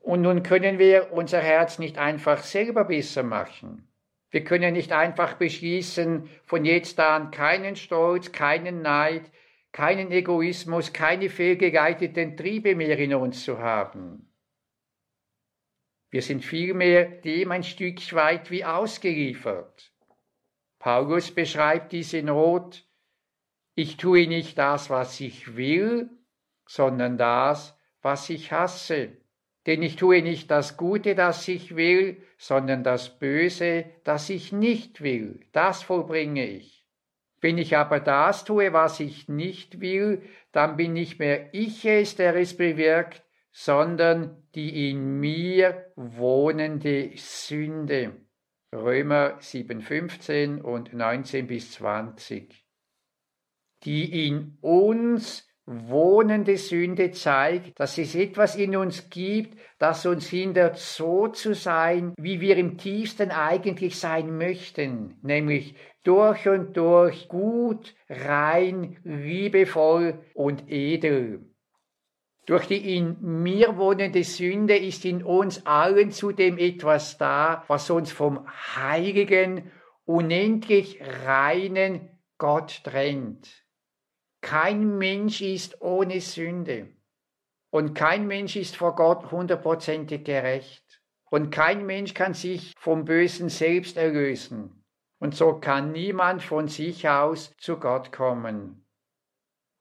Und 0.00 0.22
nun 0.22 0.42
können 0.42 0.80
wir 0.80 1.12
unser 1.12 1.40
Herz 1.40 1.78
nicht 1.78 1.98
einfach 1.98 2.38
selber 2.42 2.82
besser 2.82 3.22
machen. 3.22 3.88
Wir 4.30 4.42
können 4.42 4.72
nicht 4.72 4.90
einfach 4.90 5.34
beschließen, 5.34 6.28
von 6.42 6.64
jetzt 6.64 6.98
an 6.98 7.30
keinen 7.30 7.76
Stolz, 7.76 8.32
keinen 8.32 8.82
Neid, 8.82 9.30
keinen 9.74 10.12
Egoismus, 10.12 10.92
keine 10.92 11.28
fehlgeleiteten 11.28 12.36
Triebe 12.36 12.76
mehr 12.76 12.96
in 12.96 13.12
uns 13.12 13.44
zu 13.44 13.58
haben. 13.58 14.32
Wir 16.10 16.22
sind 16.22 16.44
vielmehr 16.44 17.04
dem 17.06 17.50
ein 17.50 17.64
Stück 17.64 17.98
weit 18.14 18.52
wie 18.52 18.64
ausgeliefert. 18.64 19.92
Paulus 20.78 21.32
beschreibt 21.32 21.90
diese 21.90 22.22
Not, 22.22 22.86
ich 23.74 23.96
tue 23.96 24.28
nicht 24.28 24.56
das, 24.58 24.90
was 24.90 25.18
ich 25.18 25.56
will, 25.56 26.08
sondern 26.66 27.18
das, 27.18 27.76
was 28.00 28.30
ich 28.30 28.52
hasse. 28.52 29.16
Denn 29.66 29.82
ich 29.82 29.96
tue 29.96 30.22
nicht 30.22 30.52
das 30.52 30.76
Gute, 30.76 31.16
das 31.16 31.48
ich 31.48 31.74
will, 31.74 32.22
sondern 32.38 32.84
das 32.84 33.18
Böse, 33.18 33.86
das 34.04 34.30
ich 34.30 34.52
nicht 34.52 35.00
will. 35.00 35.40
Das 35.50 35.82
vollbringe 35.82 36.46
ich. 36.46 36.83
Wenn 37.44 37.58
ich 37.58 37.76
aber 37.76 38.00
das 38.00 38.46
tue, 38.46 38.72
was 38.72 39.00
ich 39.00 39.28
nicht 39.28 39.82
will, 39.82 40.22
dann 40.52 40.78
bin 40.78 40.94
nicht 40.94 41.18
mehr 41.18 41.52
ich 41.52 41.84
es, 41.84 42.16
der 42.16 42.34
es 42.36 42.56
bewirkt, 42.56 43.22
sondern 43.52 44.42
die 44.54 44.88
in 44.88 45.20
mir 45.20 45.92
wohnende 45.94 47.10
Sünde. 47.16 48.16
Römer 48.72 49.40
7,15 49.40 50.62
und 50.62 50.94
19 50.94 51.46
bis 51.46 51.72
20. 51.72 52.64
Die 53.84 54.26
in 54.26 54.56
uns 54.62 55.46
wohnende 55.66 56.56
Sünde 56.56 57.10
zeigt, 57.10 57.78
dass 57.78 57.98
es 57.98 58.14
etwas 58.14 58.56
in 58.56 58.74
uns 58.74 59.10
gibt, 59.10 59.58
das 59.78 60.06
uns 60.06 60.28
hindert, 60.28 60.78
so 60.78 61.28
zu 61.28 61.54
sein, 61.54 62.14
wie 62.18 62.40
wir 62.40 62.56
im 62.56 62.78
tiefsten 62.78 63.30
eigentlich 63.30 63.98
sein 63.98 64.36
möchten, 64.36 65.18
nämlich 65.22 65.74
durch 66.04 66.46
und 66.46 66.76
durch 66.76 67.28
gut, 67.28 67.94
rein, 68.08 68.98
liebevoll 69.04 70.22
und 70.34 70.70
edel. 70.70 71.44
Durch 72.46 72.66
die 72.66 72.96
in 72.96 73.16
mir 73.20 73.78
wohnende 73.78 74.22
Sünde 74.22 74.76
ist 74.76 75.06
in 75.06 75.24
uns 75.24 75.64
allen 75.64 76.10
zudem 76.10 76.58
etwas 76.58 77.16
da, 77.16 77.64
was 77.68 77.88
uns 77.88 78.12
vom 78.12 78.46
heiligen, 78.76 79.72
unendlich 80.04 81.00
reinen 81.24 82.10
Gott 82.36 82.82
trennt. 82.84 83.64
Kein 84.42 84.98
Mensch 84.98 85.40
ist 85.40 85.80
ohne 85.80 86.20
Sünde. 86.20 86.88
Und 87.70 87.94
kein 87.94 88.26
Mensch 88.26 88.56
ist 88.56 88.76
vor 88.76 88.94
Gott 88.94 89.32
hundertprozentig 89.32 90.22
gerecht. 90.22 91.00
Und 91.30 91.50
kein 91.50 91.86
Mensch 91.86 92.12
kann 92.12 92.34
sich 92.34 92.74
vom 92.78 93.06
Bösen 93.06 93.48
selbst 93.48 93.96
erlösen. 93.96 94.83
Und 95.18 95.34
so 95.34 95.54
kann 95.54 95.92
niemand 95.92 96.42
von 96.42 96.68
sich 96.68 97.08
aus 97.08 97.54
zu 97.58 97.78
Gott 97.78 98.12
kommen. 98.12 98.84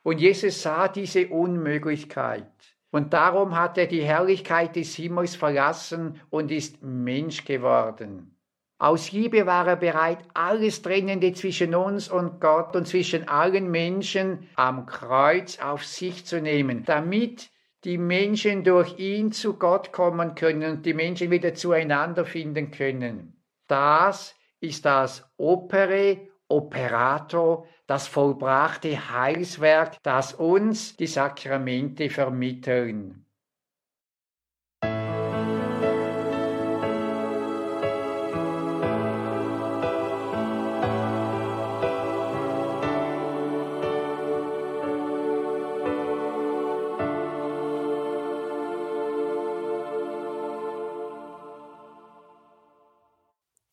Und 0.04 0.20
Jesus 0.20 0.62
sah 0.62 0.88
diese 0.88 1.28
Unmöglichkeit. 1.30 2.52
Und 2.92 3.14
darum 3.14 3.58
hat 3.58 3.78
er 3.78 3.88
die 3.88 4.04
Herrlichkeit 4.04 4.76
des 4.76 4.96
Himmels 4.96 5.36
verlassen 5.36 6.22
und 6.30 6.52
ist 6.52 6.84
Mensch 6.84 7.44
geworden. 7.44 8.38
Aus 8.78 9.12
Liebe 9.14 9.46
war 9.46 9.66
er 9.66 9.78
bereit, 9.78 10.20
alles 10.34 10.82
Trennende 10.82 11.32
zwischen 11.34 11.74
uns 11.74 12.10
und 12.10 12.42
Gott 12.42 12.76
und 12.76 12.88
zwischen 12.88 13.28
allen 13.28 13.72
Menschen 13.72 14.50
am 14.56 14.86
Kreuz 14.86 15.58
auf 15.60 15.86
sich 15.86 16.26
zu 16.26 16.42
nehmen, 16.42 16.84
damit 16.84 17.50
die 17.84 17.98
Menschen 17.98 18.64
durch 18.64 19.00
ihn 19.00 19.32
zu 19.32 19.58
Gott 19.58 19.92
kommen 19.92 20.36
können 20.36 20.70
und 20.70 20.86
die 20.86 20.94
Menschen 20.94 21.32
wieder 21.32 21.54
zueinander 21.54 22.26
finden 22.26 22.72
können. 22.72 23.42
Das 23.68 24.36
ist 24.64 24.86
das 24.86 25.30
Opere 25.36 26.30
Operato, 26.48 27.66
das 27.86 28.08
vollbrachte 28.08 29.10
Heilswerk, 29.10 29.98
das 30.04 30.34
uns 30.34 30.96
die 30.96 31.08
Sakramente 31.08 32.10
vermitteln. 32.10 33.23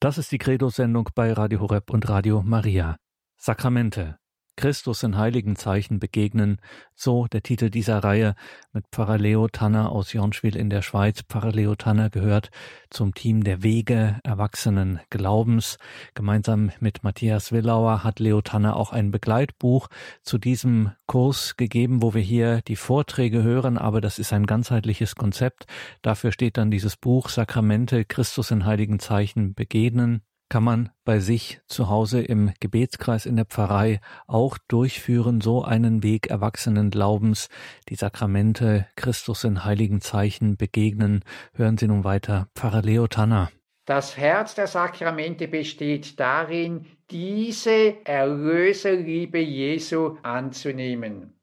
Das 0.02 0.16
ist 0.16 0.32
die 0.32 0.38
Credo-Sendung 0.38 1.10
bei 1.14 1.30
Radio 1.30 1.60
Horeb 1.60 1.90
und 1.90 2.08
Radio 2.08 2.42
Maria. 2.42 2.96
Sakramente. 3.36 4.19
Christus 4.60 5.02
in 5.04 5.16
heiligen 5.16 5.56
Zeichen 5.56 6.00
begegnen, 6.00 6.60
so 6.94 7.26
der 7.26 7.42
Titel 7.42 7.70
dieser 7.70 8.04
Reihe 8.04 8.34
mit 8.74 8.84
Pfarrer 8.92 9.16
Leo 9.16 9.48
Tanner 9.48 9.90
aus 9.90 10.12
Jonschwil 10.12 10.54
in 10.54 10.68
der 10.68 10.82
Schweiz. 10.82 11.22
Pfarrer 11.22 11.52
Leo 11.52 11.76
Tanner 11.76 12.10
gehört 12.10 12.50
zum 12.90 13.14
Team 13.14 13.42
der 13.42 13.62
Wege 13.62 14.20
Erwachsenen 14.22 15.00
Glaubens. 15.08 15.78
Gemeinsam 16.12 16.72
mit 16.78 17.02
Matthias 17.02 17.52
Willauer 17.52 18.04
hat 18.04 18.20
Leo 18.20 18.42
Tanner 18.42 18.76
auch 18.76 18.92
ein 18.92 19.10
Begleitbuch 19.10 19.88
zu 20.22 20.36
diesem 20.36 20.92
Kurs 21.06 21.56
gegeben, 21.56 22.02
wo 22.02 22.12
wir 22.12 22.20
hier 22.20 22.60
die 22.60 22.76
Vorträge 22.76 23.42
hören, 23.42 23.78
aber 23.78 24.02
das 24.02 24.18
ist 24.18 24.34
ein 24.34 24.44
ganzheitliches 24.44 25.14
Konzept. 25.14 25.64
Dafür 26.02 26.32
steht 26.32 26.58
dann 26.58 26.70
dieses 26.70 26.98
Buch 26.98 27.30
Sakramente 27.30 28.04
Christus 28.04 28.50
in 28.50 28.66
heiligen 28.66 28.98
Zeichen 28.98 29.54
begegnen 29.54 30.20
kann 30.50 30.64
man 30.64 30.90
bei 31.04 31.20
sich 31.20 31.60
zu 31.66 31.88
Hause 31.88 32.20
im 32.20 32.52
Gebetskreis 32.60 33.24
in 33.24 33.36
der 33.36 33.46
Pfarrei 33.46 34.00
auch 34.26 34.58
durchführen, 34.68 35.40
so 35.40 35.62
einen 35.62 36.02
Weg 36.02 36.26
erwachsenen 36.26 36.90
Glaubens, 36.90 37.48
die 37.88 37.94
Sakramente 37.94 38.86
Christus 38.96 39.44
in 39.44 39.64
heiligen 39.64 40.02
Zeichen 40.02 40.56
begegnen. 40.56 41.24
Hören 41.54 41.78
Sie 41.78 41.86
nun 41.86 42.04
weiter 42.04 42.48
Pfarrer 42.54 42.82
Leo 42.82 43.06
Tanner. 43.06 43.50
Das 43.86 44.16
Herz 44.16 44.54
der 44.54 44.66
Sakramente 44.66 45.48
besteht 45.48 46.20
darin, 46.20 46.84
diese 47.10 48.04
Erlöserliebe 48.04 49.38
Jesu 49.38 50.18
anzunehmen. 50.22 51.40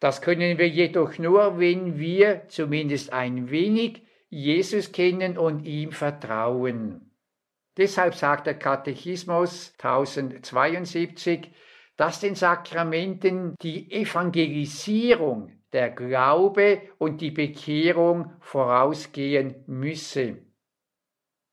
Das 0.00 0.22
können 0.22 0.58
wir 0.58 0.68
jedoch 0.68 1.18
nur, 1.18 1.58
wenn 1.58 1.98
wir 1.98 2.48
zumindest 2.48 3.12
ein 3.12 3.50
wenig 3.50 4.02
Jesus 4.28 4.92
kennen 4.92 5.36
und 5.38 5.64
ihm 5.64 5.92
vertrauen. 5.92 7.13
Deshalb 7.76 8.14
sagt 8.14 8.46
der 8.46 8.58
Katechismus 8.58 9.72
1072, 9.78 11.50
dass 11.96 12.20
den 12.20 12.34
Sakramenten 12.34 13.56
die 13.62 13.90
Evangelisierung, 13.90 15.52
der 15.72 15.90
Glaube 15.90 16.82
und 16.98 17.20
die 17.20 17.32
Bekehrung 17.32 18.32
vorausgehen 18.40 19.64
müsse. 19.66 20.38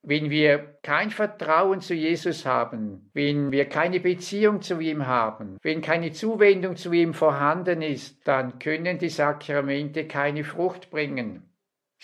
Wenn 0.04 0.30
wir 0.30 0.78
kein 0.82 1.10
Vertrauen 1.10 1.80
zu 1.80 1.94
Jesus 1.94 2.44
haben, 2.44 3.10
wenn 3.14 3.52
wir 3.52 3.68
keine 3.68 4.00
Beziehung 4.00 4.60
zu 4.60 4.80
ihm 4.80 5.06
haben, 5.06 5.58
wenn 5.62 5.80
keine 5.80 6.12
Zuwendung 6.12 6.76
zu 6.76 6.92
ihm 6.92 7.14
vorhanden 7.14 7.82
ist, 7.82 8.26
dann 8.26 8.58
können 8.58 8.98
die 8.98 9.08
Sakramente 9.08 10.06
keine 10.08 10.42
Frucht 10.42 10.90
bringen. 10.90 11.51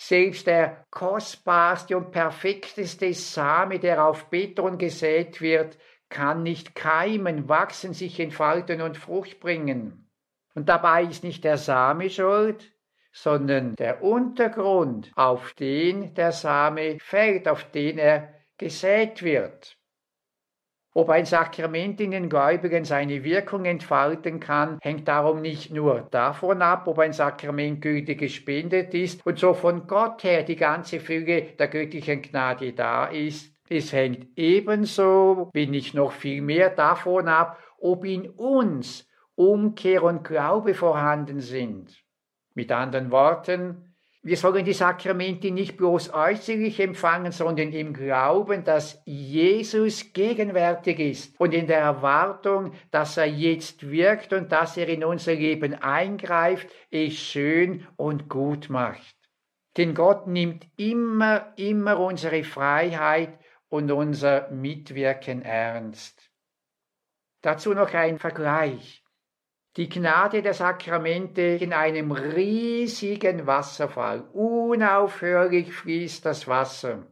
Selbst 0.01 0.47
der 0.47 0.85
kostbarste 0.91 1.97
und 1.97 2.11
perfekteste 2.11 3.13
Same, 3.13 3.79
der 3.79 4.05
auf 4.05 4.29
Beton 4.29 4.77
gesät 4.77 5.41
wird, 5.41 5.77
kann 6.07 6.41
nicht 6.41 6.73
keimen, 6.73 7.49
wachsen, 7.49 7.93
sich 7.93 8.17
entfalten 8.17 8.81
und 8.81 8.95
Frucht 8.95 9.41
bringen. 9.41 10.09
Und 10.55 10.69
dabei 10.69 11.03
ist 11.03 11.25
nicht 11.25 11.43
der 11.43 11.57
Same 11.57 12.09
schuld, 12.09 12.71
sondern 13.11 13.75
der 13.75 14.01
Untergrund, 14.01 15.11
auf 15.15 15.51
den 15.55 16.13
der 16.13 16.31
Same 16.31 16.97
fällt, 17.01 17.49
auf 17.49 17.69
den 17.69 17.97
er 17.97 18.33
gesät 18.57 19.21
wird. 19.21 19.78
Ob 20.95 21.09
ein 21.09 21.25
Sakrament 21.25 22.01
in 22.01 22.11
den 22.11 22.29
Gläubigen 22.29 22.83
seine 22.83 23.23
Wirkung 23.23 23.65
entfalten 23.65 24.39
kann, 24.39 24.79
hängt 24.81 25.07
darum 25.07 25.39
nicht 25.41 25.71
nur 25.71 26.07
davon 26.09 26.63
ab, 26.63 26.87
ob 26.87 26.97
ein 26.97 27.13
Sakrament 27.13 27.81
gültig 27.81 28.19
gespendet 28.19 28.93
ist 28.95 29.23
und 29.25 29.37
so 29.37 29.53
von 29.53 29.85
Gott 29.85 30.23
her 30.23 30.41
die 30.41 30.55
ganze 30.55 30.99
Fülle 30.99 31.43
der 31.59 31.67
göttlichen 31.67 32.23
Gnade 32.23 32.73
da 32.73 33.05
ist. 33.05 33.53
Es 33.69 33.93
hängt 33.93 34.27
ebenso, 34.35 35.51
wenn 35.53 35.69
nicht 35.69 35.93
noch 35.93 36.11
viel 36.11 36.41
mehr 36.41 36.71
davon 36.71 37.27
ab, 37.27 37.59
ob 37.77 38.03
in 38.03 38.27
uns 38.27 39.07
Umkehr 39.35 40.01
und 40.03 40.23
Glaube 40.23 40.73
vorhanden 40.73 41.39
sind. 41.39 42.03
Mit 42.55 42.71
anderen 42.71 43.11
Worten, 43.11 43.88
wir 44.21 44.35
sollen 44.35 44.65
die 44.65 44.73
Sakramente 44.73 45.49
nicht 45.49 45.77
bloß 45.77 46.13
äußerlich 46.13 46.79
empfangen, 46.81 47.31
sondern 47.31 47.71
im 47.71 47.93
Glauben, 47.93 48.65
dass 48.65 49.01
Jesus 49.05 50.11
gegenwärtig 50.11 50.99
ist 50.99 51.39
und 51.39 51.53
in 51.53 51.67
der 51.67 51.79
Erwartung, 51.79 52.73
dass 52.91 53.15
er 53.15 53.27
jetzt 53.27 53.89
wirkt 53.89 54.33
und 54.33 54.51
dass 54.51 54.75
er 54.75 54.89
in 54.89 55.05
unser 55.05 55.35
Leben 55.35 55.73
eingreift, 55.73 56.67
es 56.91 57.13
schön 57.13 57.87
und 57.95 58.27
gut 58.27 58.69
macht. 58.69 59.15
Denn 59.77 59.93
Gott 59.93 60.27
nimmt 60.27 60.67
immer, 60.75 61.53
immer 61.55 61.97
unsere 61.97 62.43
Freiheit 62.43 63.39
und 63.69 63.89
unser 63.89 64.49
Mitwirken 64.51 65.43
ernst. 65.43 66.29
Dazu 67.41 67.73
noch 67.73 67.93
ein 67.93 68.19
Vergleich 68.19 69.01
die 69.79 69.87
Gnade 69.87 70.41
der 70.41 70.53
Sakramente 70.53 71.41
in 71.41 71.71
einem 71.71 72.11
riesigen 72.11 73.47
Wasserfall. 73.47 74.25
Unaufhörlich 74.33 75.71
fließt 75.71 76.25
das 76.25 76.49
Wasser. 76.49 77.07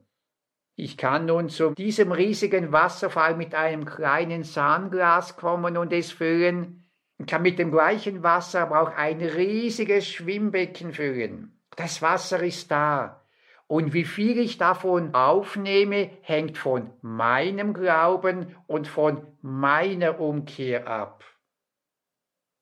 Ich 0.76 0.98
kann 0.98 1.28
nun 1.28 1.48
zu 1.48 1.74
diesem 1.74 2.12
riesigen 2.12 2.74
Wasserfall 2.74 3.38
mit 3.38 3.56
einem 3.56 3.86
kleinen 3.86 4.44
Sahnglas 4.44 5.38
kommen 5.38 5.78
und 5.78 5.94
es 5.94 6.12
füllen, 6.12 6.84
und 7.18 7.30
kann 7.30 7.42
mit 7.42 7.58
dem 7.58 7.72
gleichen 7.72 8.22
Wasser 8.22 8.64
aber 8.64 8.82
auch 8.82 8.98
ein 8.98 9.22
riesiges 9.22 10.06
Schwimmbecken 10.06 10.92
füllen. 10.92 11.58
Das 11.78 12.02
Wasser 12.02 12.44
ist 12.44 12.70
da. 12.70 13.24
Und 13.68 13.94
wie 13.94 14.04
viel 14.04 14.40
ich 14.40 14.58
davon 14.58 15.16
aufnehme, 15.16 16.10
hängt 16.22 16.58
von 16.58 16.90
meinem 17.02 17.74
Glauben 17.74 18.58
und 18.68 18.90
von 18.90 19.26
meiner 19.42 20.20
Umkehr 20.20 20.86
ab. 20.86 21.24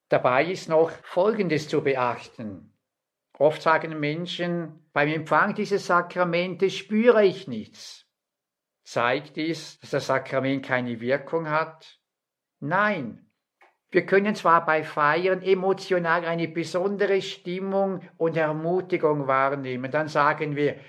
Dabei 0.10 0.46
ist 0.46 0.70
noch 0.70 0.92
Folgendes 1.04 1.68
zu 1.68 1.82
beachten. 1.82 2.72
Oft 3.38 3.62
sagen 3.62 4.00
Menschen, 4.00 4.88
beim 4.94 5.10
Empfang 5.10 5.56
dieses 5.56 5.88
Sakramentes 5.88 6.76
spüre 6.76 7.26
ich 7.26 7.48
nichts. 7.48 8.06
Zeigt 8.84 9.36
dies, 9.36 9.80
dass 9.80 9.90
das 9.90 10.08
Sakrament 10.08 10.66
keine 10.66 11.02
Wirkung 11.02 11.50
hat? 11.50 12.00
Nein. 12.60 13.26
Wir 13.90 14.06
können 14.06 14.36
zwar 14.36 14.66
bei 14.66 14.84
Feiern 14.84 15.42
emotional 15.42 16.26
eine 16.26 16.48
besondere 16.48 17.22
Stimmung 17.22 18.02
und 18.18 18.38
Ermutigung 18.38 19.28
wahrnehmen, 19.28 19.90
dann 19.92 20.08
sagen 20.08 20.56
wir, 20.56 20.80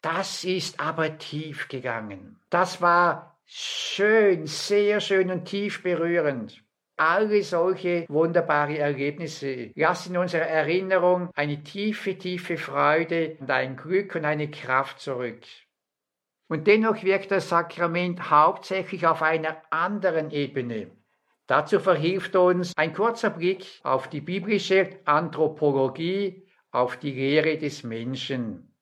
das 0.00 0.44
ist 0.44 0.80
aber 0.80 1.18
tief 1.18 1.68
gegangen. 1.68 2.40
Das 2.50 2.82
war 2.82 3.38
schön, 3.44 4.46
sehr 4.46 5.00
schön 5.00 5.30
und 5.30 5.46
tief 5.46 5.82
berührend. 5.82 6.65
Alle 6.98 7.42
solche 7.42 8.06
wunderbare 8.08 8.78
Erlebnisse 8.78 9.70
lassen 9.74 10.14
in 10.14 10.20
unserer 10.20 10.46
Erinnerung 10.46 11.30
eine 11.34 11.62
tiefe, 11.62 12.16
tiefe 12.16 12.56
Freude 12.56 13.36
und 13.38 13.50
ein 13.50 13.76
Glück 13.76 14.14
und 14.14 14.24
eine 14.24 14.50
Kraft 14.50 15.00
zurück. 15.00 15.42
Und 16.48 16.66
dennoch 16.66 17.02
wirkt 17.02 17.30
das 17.32 17.50
Sakrament 17.50 18.30
hauptsächlich 18.30 19.06
auf 19.06 19.20
einer 19.20 19.60
anderen 19.70 20.30
Ebene. 20.30 20.90
Dazu 21.46 21.80
verhilft 21.80 22.34
uns 22.34 22.72
ein 22.76 22.94
kurzer 22.94 23.30
Blick 23.30 23.66
auf 23.82 24.08
die 24.08 24.20
biblische 24.20 24.98
Anthropologie, 25.04 26.46
auf 26.70 26.96
die 26.96 27.12
Lehre 27.12 27.58
des 27.58 27.82
Menschen. 27.82 28.74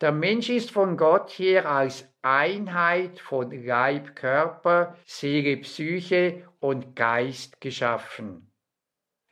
Der 0.00 0.10
Mensch 0.10 0.48
ist 0.48 0.70
von 0.70 0.96
Gott 0.96 1.30
her 1.32 1.70
als 1.70 2.08
Einheit 2.22 3.20
von 3.20 3.50
Leib, 3.50 4.16
Körper, 4.16 4.96
Seele, 5.04 5.58
Psyche 5.58 6.44
und 6.62 6.94
Geist 6.94 7.60
geschaffen. 7.60 8.52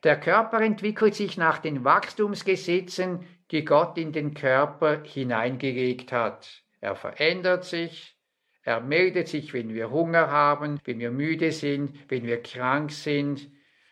Der 0.03 0.19
Körper 0.19 0.61
entwickelt 0.61 1.15
sich 1.15 1.37
nach 1.37 1.59
den 1.59 1.83
Wachstumsgesetzen, 1.83 3.25
die 3.51 3.63
Gott 3.63 3.97
in 3.97 4.11
den 4.11 4.33
Körper 4.33 5.03
hineingelegt 5.03 6.11
hat. 6.11 6.63
Er 6.79 6.95
verändert 6.95 7.63
sich, 7.63 8.17
er 8.63 8.81
meldet 8.81 9.27
sich, 9.27 9.53
wenn 9.53 9.73
wir 9.73 9.91
Hunger 9.91 10.29
haben, 10.29 10.79
wenn 10.83 10.99
wir 10.99 11.11
müde 11.11 11.51
sind, 11.51 11.97
wenn 12.09 12.25
wir 12.25 12.41
krank 12.41 12.91
sind. 12.91 13.49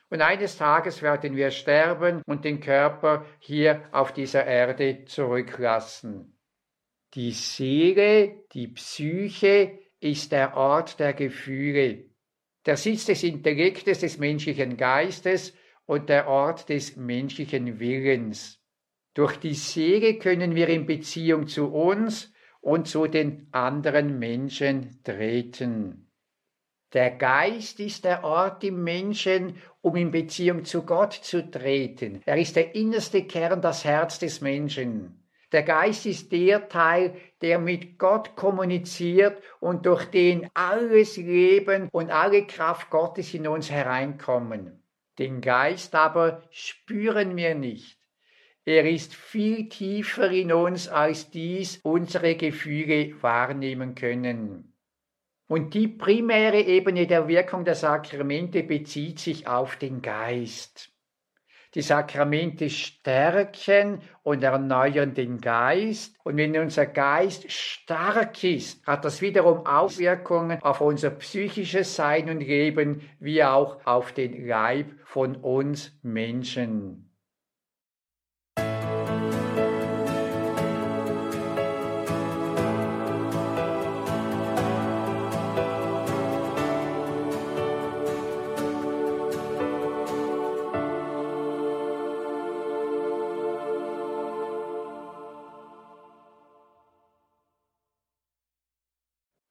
Und 0.10 0.22
eines 0.22 0.58
Tages 0.58 1.02
werden 1.02 1.36
wir 1.36 1.52
sterben 1.52 2.22
und 2.26 2.44
den 2.44 2.60
Körper 2.60 3.26
hier 3.40 3.88
auf 3.92 4.12
dieser 4.12 4.46
Erde 4.46 5.06
zurücklassen. 5.06 6.40
Die 7.14 7.32
Seele, 7.32 8.44
die 8.52 8.68
Psyche 8.68 9.80
ist 10.00 10.32
der 10.32 10.58
Ort 10.58 11.00
der 11.00 11.14
Gefühle 11.14 12.09
der 12.66 12.78
Sitz 12.78 13.06
des 13.06 13.24
Intellektes 13.24 14.00
des 14.00 14.18
menschlichen 14.18 14.78
Geistes 14.78 15.54
und 15.86 16.10
der 16.10 16.28
Ort 16.28 16.70
des 16.70 16.98
menschlichen 16.98 17.80
Willens. 17.80 18.60
Durch 19.14 19.38
die 19.38 19.54
Seele 19.56 20.20
können 20.20 20.56
wir 20.56 20.68
in 20.70 20.86
Beziehung 20.86 21.48
zu 21.48 21.68
uns 21.68 22.32
und 22.62 22.88
zu 22.88 23.08
den 23.08 23.48
anderen 23.52 24.20
Menschen 24.20 25.02
treten. 25.04 26.10
Der 26.94 27.12
Geist 27.12 27.80
ist 27.80 28.06
der 28.06 28.24
Ort 28.24 28.64
im 28.64 28.84
Menschen, 28.84 29.58
um 29.82 29.96
in 29.96 30.12
Beziehung 30.12 30.66
zu 30.66 30.84
Gott 30.84 31.14
zu 31.14 31.50
treten. 31.50 32.22
Er 32.26 32.38
ist 32.38 32.56
der 32.56 32.76
innerste 32.76 33.26
Kern, 33.26 33.62
das 33.62 33.86
Herz 33.86 34.20
des 34.20 34.42
Menschen. 34.42 35.24
Der 35.52 35.64
Geist 35.64 36.06
ist 36.06 36.32
der 36.32 36.70
Teil, 36.70 37.16
der 37.42 37.58
mit 37.58 37.98
Gott 37.98 38.36
kommuniziert 38.36 39.42
und 39.60 39.86
durch 39.86 40.06
den 40.06 40.50
alles 40.54 41.18
Leben 41.18 41.90
und 41.92 42.12
alle 42.12 42.46
Kraft 42.46 42.90
Gottes 42.90 43.34
in 43.34 43.48
uns 43.48 43.72
hereinkommen. 43.72 44.84
Den 45.18 45.42
Geist 45.42 45.96
aber 45.96 46.44
spüren 46.52 47.36
wir 47.36 47.56
nicht. 47.56 47.98
Er 48.64 48.88
ist 48.88 49.16
viel 49.16 49.68
tiefer 49.68 50.30
in 50.30 50.54
uns, 50.54 50.88
als 50.88 51.32
dies 51.32 51.80
unsere 51.82 52.36
Gefühle 52.36 53.22
wahrnehmen 53.24 53.96
können. 53.96 54.76
Und 55.48 55.74
die 55.74 55.88
primäre 55.88 56.62
Ebene 56.62 57.08
der 57.08 57.28
Wirkung 57.28 57.66
der 57.66 57.74
Sakramente 57.74 58.62
bezieht 58.62 59.20
sich 59.20 59.48
auf 59.48 59.78
den 59.78 60.04
Geist. 60.04 60.92
Die 61.76 61.82
Sakramente 61.82 62.70
stärken 62.70 64.02
und 64.24 64.44
erneuern 64.44 65.14
den 65.14 65.40
Geist. 65.40 66.16
Und 66.24 66.38
wenn 66.38 66.58
unser 66.58 66.88
Geist 66.88 67.52
stark 67.52 68.44
ist, 68.44 68.86
hat 68.88 69.06
das 69.06 69.22
wiederum 69.22 69.66
Auswirkungen 69.66 70.62
auf 70.64 70.82
unser 70.82 71.12
psychisches 71.12 71.96
Sein 71.96 72.30
und 72.30 72.42
Leben, 72.42 73.02
wie 73.20 73.44
auch 73.44 73.86
auf 73.86 74.12
den 74.12 74.48
Leib 74.48 74.88
von 75.04 75.36
uns 75.36 75.98
Menschen. 76.02 77.09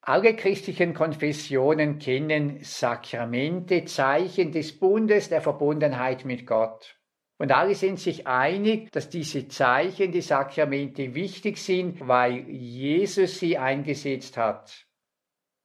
Alle 0.08 0.34
christlichen 0.34 0.94
Konfessionen 0.94 1.98
kennen 1.98 2.60
Sakramente, 2.62 3.84
Zeichen 3.84 4.52
des 4.52 4.80
Bundes 4.80 5.28
der 5.28 5.42
Verbundenheit 5.42 6.24
mit 6.24 6.46
Gott. 6.46 6.96
Und 7.36 7.52
alle 7.52 7.74
sind 7.74 8.00
sich 8.00 8.26
einig, 8.26 8.90
dass 8.92 9.10
diese 9.10 9.48
Zeichen, 9.48 10.10
die 10.10 10.22
Sakramente 10.22 11.14
wichtig 11.14 11.58
sind, 11.58 12.08
weil 12.08 12.48
Jesus 12.48 13.38
sie 13.38 13.58
eingesetzt 13.58 14.38
hat. 14.38 14.86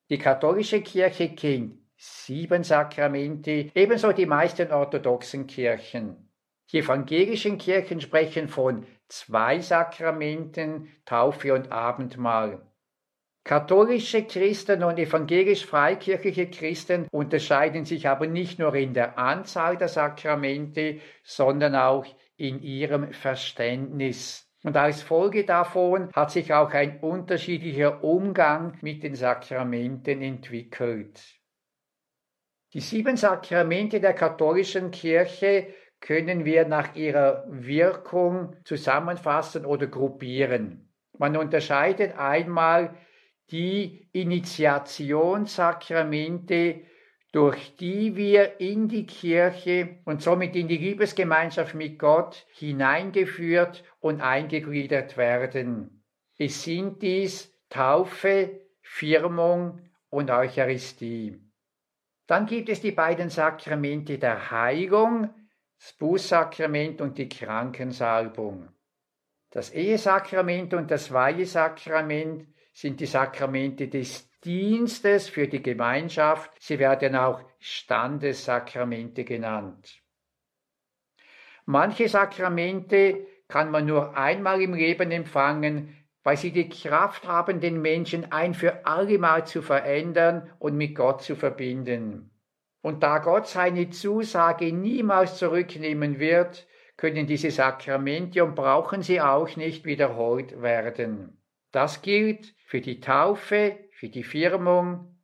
Die 0.10 0.18
katholische 0.18 0.82
Kirche 0.82 1.30
kennt 1.30 1.80
sieben 1.96 2.66
Sakramente, 2.66 3.72
ebenso 3.74 4.12
die 4.12 4.26
meisten 4.26 4.74
orthodoxen 4.74 5.48
Kirchen. 5.48 6.34
Die 6.74 6.80
evangelischen 6.80 7.58
Kirchen 7.58 8.02
sprechen 8.02 8.50
von 8.50 8.86
zwei 9.08 9.62
Sakramenten, 9.62 10.90
Taufe 11.06 11.54
und 11.54 11.72
Abendmahl. 11.72 12.73
Katholische 13.46 14.24
Christen 14.24 14.84
und 14.84 14.98
evangelisch-freikirchliche 14.98 16.50
Christen 16.50 17.08
unterscheiden 17.12 17.84
sich 17.84 18.08
aber 18.08 18.26
nicht 18.26 18.58
nur 18.58 18.74
in 18.74 18.94
der 18.94 19.18
Anzahl 19.18 19.76
der 19.76 19.90
Sakramente, 19.90 21.00
sondern 21.24 21.76
auch 21.76 22.06
in 22.38 22.62
ihrem 22.62 23.12
Verständnis. 23.12 24.50
Und 24.64 24.78
als 24.78 25.02
Folge 25.02 25.44
davon 25.44 26.10
hat 26.14 26.32
sich 26.32 26.54
auch 26.54 26.72
ein 26.72 27.02
unterschiedlicher 27.02 28.02
Umgang 28.02 28.78
mit 28.82 29.04
den 29.04 29.16
Sakramenten 29.16 30.22
entwickelt. 30.22 31.22
Die 32.72 32.80
sieben 32.80 33.18
Sakramente 33.18 34.00
der 34.00 34.14
katholischen 34.14 34.92
Kirche 34.92 35.68
können 36.00 36.46
wir 36.46 36.66
nach 36.66 36.96
ihrer 36.96 37.46
Wirkung 37.50 38.56
zusammenfassen 38.64 39.66
oder 39.66 39.88
gruppieren. 39.88 40.90
Man 41.18 41.36
unterscheidet 41.36 42.18
einmal 42.18 42.96
die 43.54 44.10
Initiationssakramente, 44.12 46.82
durch 47.32 47.78
die 47.78 48.16
wir 48.16 48.60
in 48.60 48.88
die 48.88 49.06
Kirche 49.06 50.00
und 50.06 50.24
somit 50.24 50.56
in 50.56 50.68
die 50.68 50.78
Liebesgemeinschaft 50.78 51.76
mit 51.76 52.00
Gott 52.00 52.48
hineingeführt 52.52 53.84
und 54.00 54.22
eingegliedert 54.22 55.18
werden. 55.18 56.04
Es 56.38 56.64
sind 56.64 57.04
dies 57.04 57.54
Taufe, 57.70 58.62
Firmung 58.82 59.82
und 60.10 60.32
Eucharistie. 60.32 61.40
Dann 62.28 62.46
gibt 62.48 62.70
es 62.70 62.82
die 62.82 62.92
beiden 62.92 63.30
Sakramente 63.30 64.18
der 64.18 64.50
Heilung, 64.50 65.30
das 65.80 65.94
Bußsakrament 65.94 67.02
und 67.02 67.20
die 67.20 67.30
Krankensalbung. 67.30 68.70
Das 69.52 69.70
Ehesakrament 69.72 70.74
und 70.74 70.90
das 70.90 71.14
Weihesakrament 71.14 72.48
sind 72.74 73.00
die 73.00 73.06
Sakramente 73.06 73.88
des 73.88 74.30
Dienstes 74.44 75.30
für 75.30 75.48
die 75.48 75.64
Gemeinschaft. 75.64 76.52
Sie 76.60 76.80
werden 76.80 77.16
auch 77.16 77.42
Standessakramente 77.60 79.24
genannt. 79.24 80.02
Manche 81.66 82.10
Sakramente 82.10 83.26
kann 83.48 83.72
man 83.72 83.86
nur 83.86 84.18
einmal 84.18 84.62
im 84.62 84.74
Leben 84.74 85.12
empfangen, 85.12 85.96
weil 86.24 86.38
sie 86.38 86.52
die 86.52 86.68
Kraft 86.68 87.28
haben, 87.28 87.62
den 87.62 87.82
Menschen 87.82 88.32
ein 88.32 88.54
für 88.54 88.86
allemal 88.86 89.46
zu 89.46 89.62
verändern 89.62 90.52
und 90.60 90.76
mit 90.76 90.96
Gott 90.96 91.22
zu 91.22 91.36
verbinden. 91.36 92.32
Und 92.82 93.04
da 93.04 93.20
Gott 93.20 93.48
seine 93.48 93.90
Zusage 93.92 94.74
niemals 94.74 95.38
zurücknehmen 95.38 96.20
wird, 96.20 96.68
können 96.98 97.28
diese 97.28 97.52
Sakramente 97.52 98.44
und 98.44 98.56
brauchen 98.56 99.02
sie 99.02 99.22
auch 99.22 99.56
nicht 99.56 99.86
wiederholt 99.86 100.62
werden. 100.62 101.42
Das 101.72 102.02
gilt 102.02 102.54
für 102.74 102.82
die 102.82 103.00
Taufe, 103.00 103.78
für 103.92 104.10
die 104.10 104.24
Firmung, 104.24 105.16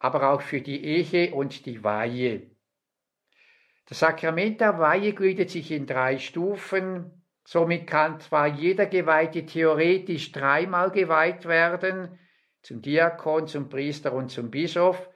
aber 0.00 0.28
auch 0.28 0.40
für 0.40 0.60
die 0.60 0.84
Ehe 0.84 1.32
und 1.32 1.64
die 1.64 1.84
Weihe. 1.84 2.50
Das 3.88 4.00
Sakrament 4.00 4.60
der 4.60 4.80
Weihe 4.80 5.12
gliedert 5.12 5.50
sich 5.50 5.70
in 5.70 5.86
drei 5.86 6.18
Stufen. 6.18 7.22
Somit 7.44 7.86
kann 7.86 8.18
zwar 8.18 8.48
jeder 8.48 8.86
Geweihte 8.86 9.46
theoretisch 9.46 10.32
dreimal 10.32 10.90
geweiht 10.90 11.46
werden, 11.46 12.18
zum 12.62 12.82
Diakon, 12.82 13.46
zum 13.46 13.68
Priester 13.68 14.12
und 14.12 14.32
zum 14.32 14.50
Bischof, 14.50 15.08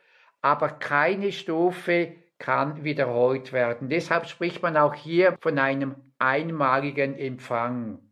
aber 0.43 0.69
keine 0.69 1.33
Stufe 1.33 2.15
kann 2.39 2.85
wiederholt 2.85 3.53
werden. 3.53 3.89
Deshalb 3.89 4.29
spricht 4.29 4.63
man 4.63 4.77
auch 4.77 4.95
hier 4.95 5.37
von 5.41 5.59
einem 5.59 5.97
einmaligen 6.21 7.19
Empfang. 7.19 8.10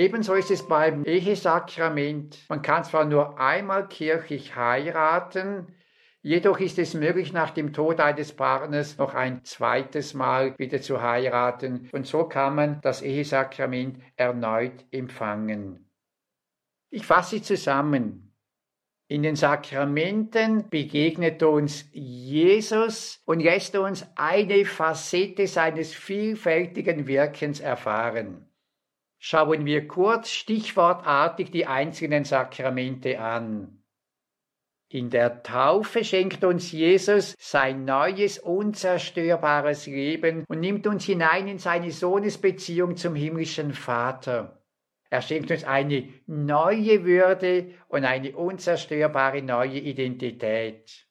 Ebenso 0.00 0.32
ist 0.32 0.50
es 0.50 0.66
beim 0.66 1.04
Ehesakrament. 1.04 2.38
Man 2.48 2.62
kann 2.62 2.84
zwar 2.84 3.04
nur 3.04 3.38
einmal 3.38 3.86
kirchlich 3.86 4.56
heiraten, 4.56 5.74
jedoch 6.22 6.58
ist 6.58 6.78
es 6.78 6.94
möglich, 6.94 7.34
nach 7.34 7.50
dem 7.50 7.74
Tod 7.74 8.00
eines 8.00 8.32
Partners 8.32 8.96
noch 8.96 9.12
ein 9.12 9.44
zweites 9.44 10.14
Mal 10.14 10.58
wieder 10.58 10.80
zu 10.80 11.02
heiraten 11.02 11.90
und 11.92 12.06
so 12.06 12.24
kann 12.24 12.54
man 12.54 12.80
das 12.80 13.02
Ehesakrament 13.02 14.00
erneut 14.16 14.86
empfangen. 14.90 15.90
Ich 16.88 17.04
fasse 17.04 17.42
zusammen. 17.42 18.34
In 19.06 19.22
den 19.22 19.36
Sakramenten 19.36 20.70
begegnet 20.70 21.42
uns 21.42 21.90
Jesus 21.92 23.20
und 23.26 23.40
lässt 23.40 23.76
uns 23.76 24.06
eine 24.16 24.64
Facette 24.64 25.46
seines 25.46 25.92
vielfältigen 25.92 27.06
Wirkens 27.06 27.60
erfahren. 27.60 28.49
Schauen 29.22 29.66
wir 29.66 29.86
kurz 29.86 30.30
stichwortartig 30.30 31.50
die 31.50 31.66
einzelnen 31.66 32.24
Sakramente 32.24 33.20
an. 33.20 33.82
In 34.88 35.10
der 35.10 35.42
Taufe 35.42 36.02
schenkt 36.04 36.42
uns 36.42 36.72
Jesus 36.72 37.36
sein 37.38 37.84
neues, 37.84 38.38
unzerstörbares 38.38 39.86
Leben 39.86 40.46
und 40.48 40.60
nimmt 40.60 40.86
uns 40.86 41.04
hinein 41.04 41.48
in 41.48 41.58
seine 41.58 41.90
Sohnesbeziehung 41.90 42.96
zum 42.96 43.14
himmlischen 43.14 43.74
Vater. 43.74 44.64
Er 45.10 45.20
schenkt 45.20 45.50
uns 45.50 45.64
eine 45.64 46.08
neue 46.26 47.04
Würde 47.04 47.74
und 47.88 48.06
eine 48.06 48.34
unzerstörbare 48.34 49.42
neue 49.42 49.78
Identität. 49.78 51.06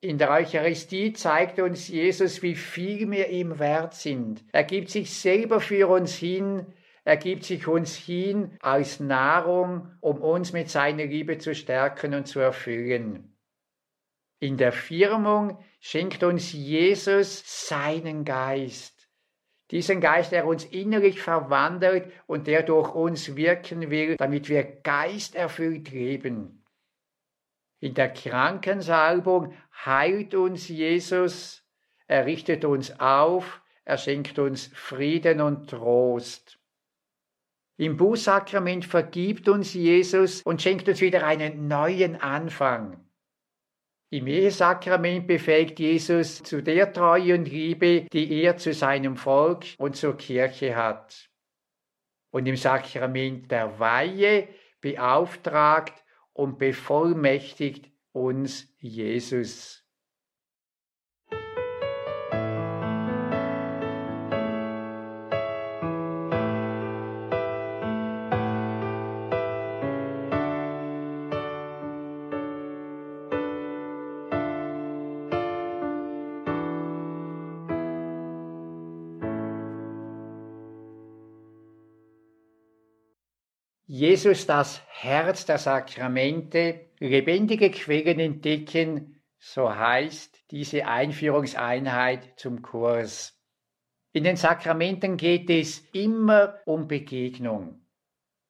In 0.00 0.18
der 0.18 0.32
Eucharistie 0.32 1.12
zeigt 1.12 1.60
uns 1.60 1.86
Jesus, 1.86 2.42
wie 2.42 2.56
viel 2.56 3.08
wir 3.12 3.28
ihm 3.28 3.60
wert 3.60 3.94
sind. 3.94 4.44
Er 4.50 4.64
gibt 4.64 4.90
sich 4.90 5.14
selber 5.14 5.60
für 5.60 5.86
uns 5.86 6.16
hin, 6.16 6.66
er 7.04 7.16
gibt 7.16 7.44
sich 7.44 7.66
uns 7.66 7.96
hin 7.96 8.56
als 8.60 9.00
Nahrung, 9.00 9.92
um 10.00 10.20
uns 10.20 10.52
mit 10.52 10.70
seiner 10.70 11.04
Liebe 11.04 11.38
zu 11.38 11.54
stärken 11.54 12.14
und 12.14 12.26
zu 12.28 12.38
erfüllen. 12.38 13.36
In 14.38 14.56
der 14.56 14.72
Firmung 14.72 15.58
schenkt 15.80 16.22
uns 16.22 16.52
Jesus 16.52 17.42
seinen 17.68 18.24
Geist. 18.24 19.08
Diesen 19.70 20.00
Geist, 20.00 20.32
der 20.32 20.46
uns 20.46 20.64
innerlich 20.64 21.20
verwandelt 21.20 22.12
und 22.26 22.46
der 22.46 22.62
durch 22.62 22.94
uns 22.94 23.36
wirken 23.36 23.90
will, 23.90 24.16
damit 24.16 24.48
wir 24.48 24.62
geisterfüllt 24.62 25.90
leben. 25.90 26.64
In 27.80 27.94
der 27.94 28.12
Krankensalbung 28.12 29.54
heilt 29.84 30.34
uns 30.34 30.68
Jesus, 30.68 31.66
er 32.06 32.26
richtet 32.26 32.64
uns 32.64 33.00
auf, 33.00 33.60
er 33.84 33.96
schenkt 33.96 34.38
uns 34.38 34.70
Frieden 34.74 35.40
und 35.40 35.70
Trost. 35.70 36.61
Im 37.82 37.96
Bußsakrament 37.96 38.84
vergibt 38.84 39.48
uns 39.48 39.74
Jesus 39.74 40.40
und 40.42 40.62
schenkt 40.62 40.86
uns 40.88 41.00
wieder 41.00 41.26
einen 41.26 41.66
neuen 41.66 42.14
Anfang. 42.14 43.04
Im 44.08 44.28
Ehesakrament 44.28 45.26
befähigt 45.26 45.80
Jesus 45.80 46.44
zu 46.44 46.62
der 46.62 46.92
Treue 46.92 47.34
und 47.34 47.46
Liebe, 47.46 48.06
die 48.12 48.40
er 48.40 48.56
zu 48.56 48.72
seinem 48.72 49.16
Volk 49.16 49.64
und 49.78 49.96
zur 49.96 50.16
Kirche 50.16 50.76
hat. 50.76 51.28
Und 52.30 52.46
im 52.46 52.54
Sakrament 52.54 53.50
der 53.50 53.80
Weihe 53.80 54.46
beauftragt 54.80 56.04
und 56.34 56.60
bevollmächtigt 56.60 57.90
uns 58.12 58.72
Jesus. 58.78 59.81
Jesus 83.92 84.46
das 84.46 84.80
Herz 84.88 85.44
der 85.44 85.58
Sakramente, 85.58 86.86
lebendige 86.98 87.70
Quellen 87.70 88.20
entdecken, 88.20 89.22
so 89.38 89.76
heißt 89.76 90.50
diese 90.50 90.86
Einführungseinheit 90.86 92.32
zum 92.36 92.62
Kurs. 92.62 93.38
In 94.14 94.24
den 94.24 94.36
Sakramenten 94.36 95.18
geht 95.18 95.50
es 95.50 95.80
immer 95.92 96.54
um 96.64 96.88
Begegnung. 96.88 97.84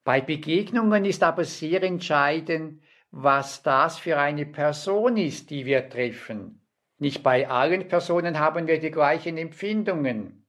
Bei 0.04 0.20
Begegnungen 0.20 1.04
ist 1.04 1.24
aber 1.24 1.42
sehr 1.42 1.82
entscheidend, 1.82 2.80
was 3.10 3.64
das 3.64 3.98
für 3.98 4.20
eine 4.20 4.46
Person 4.46 5.16
ist, 5.16 5.50
die 5.50 5.66
wir 5.66 5.90
treffen. 5.90 6.64
Nicht 6.98 7.24
bei 7.24 7.48
allen 7.48 7.88
Personen 7.88 8.38
haben 8.38 8.68
wir 8.68 8.78
die 8.78 8.92
gleichen 8.92 9.36
Empfindungen. 9.38 10.46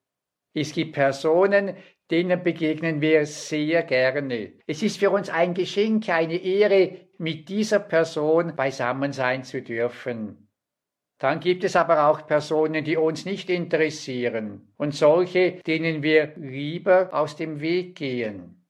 Es 0.53 0.71
gibt 0.71 0.93
Personen, 0.93 1.77
denen 2.11 2.43
begegnen 2.43 3.01
wir 3.01 3.25
sehr 3.25 3.83
gerne. 3.83 4.53
Es 4.67 4.83
ist 4.83 4.97
für 4.97 5.09
uns 5.09 5.29
ein 5.29 5.53
Geschenk, 5.53 6.09
eine 6.09 6.35
Ehre, 6.35 7.07
mit 7.17 7.47
dieser 7.49 7.79
Person 7.79 8.55
beisammen 8.55 9.13
sein 9.13 9.43
zu 9.43 9.61
dürfen. 9.61 10.49
Dann 11.19 11.39
gibt 11.39 11.63
es 11.63 11.75
aber 11.75 12.07
auch 12.07 12.27
Personen, 12.27 12.83
die 12.83 12.97
uns 12.97 13.23
nicht 13.23 13.49
interessieren 13.49 14.73
und 14.77 14.93
solche, 14.93 15.61
denen 15.65 16.03
wir 16.03 16.33
lieber 16.35 17.13
aus 17.13 17.37
dem 17.37 17.61
Weg 17.61 17.95
gehen. 17.95 18.63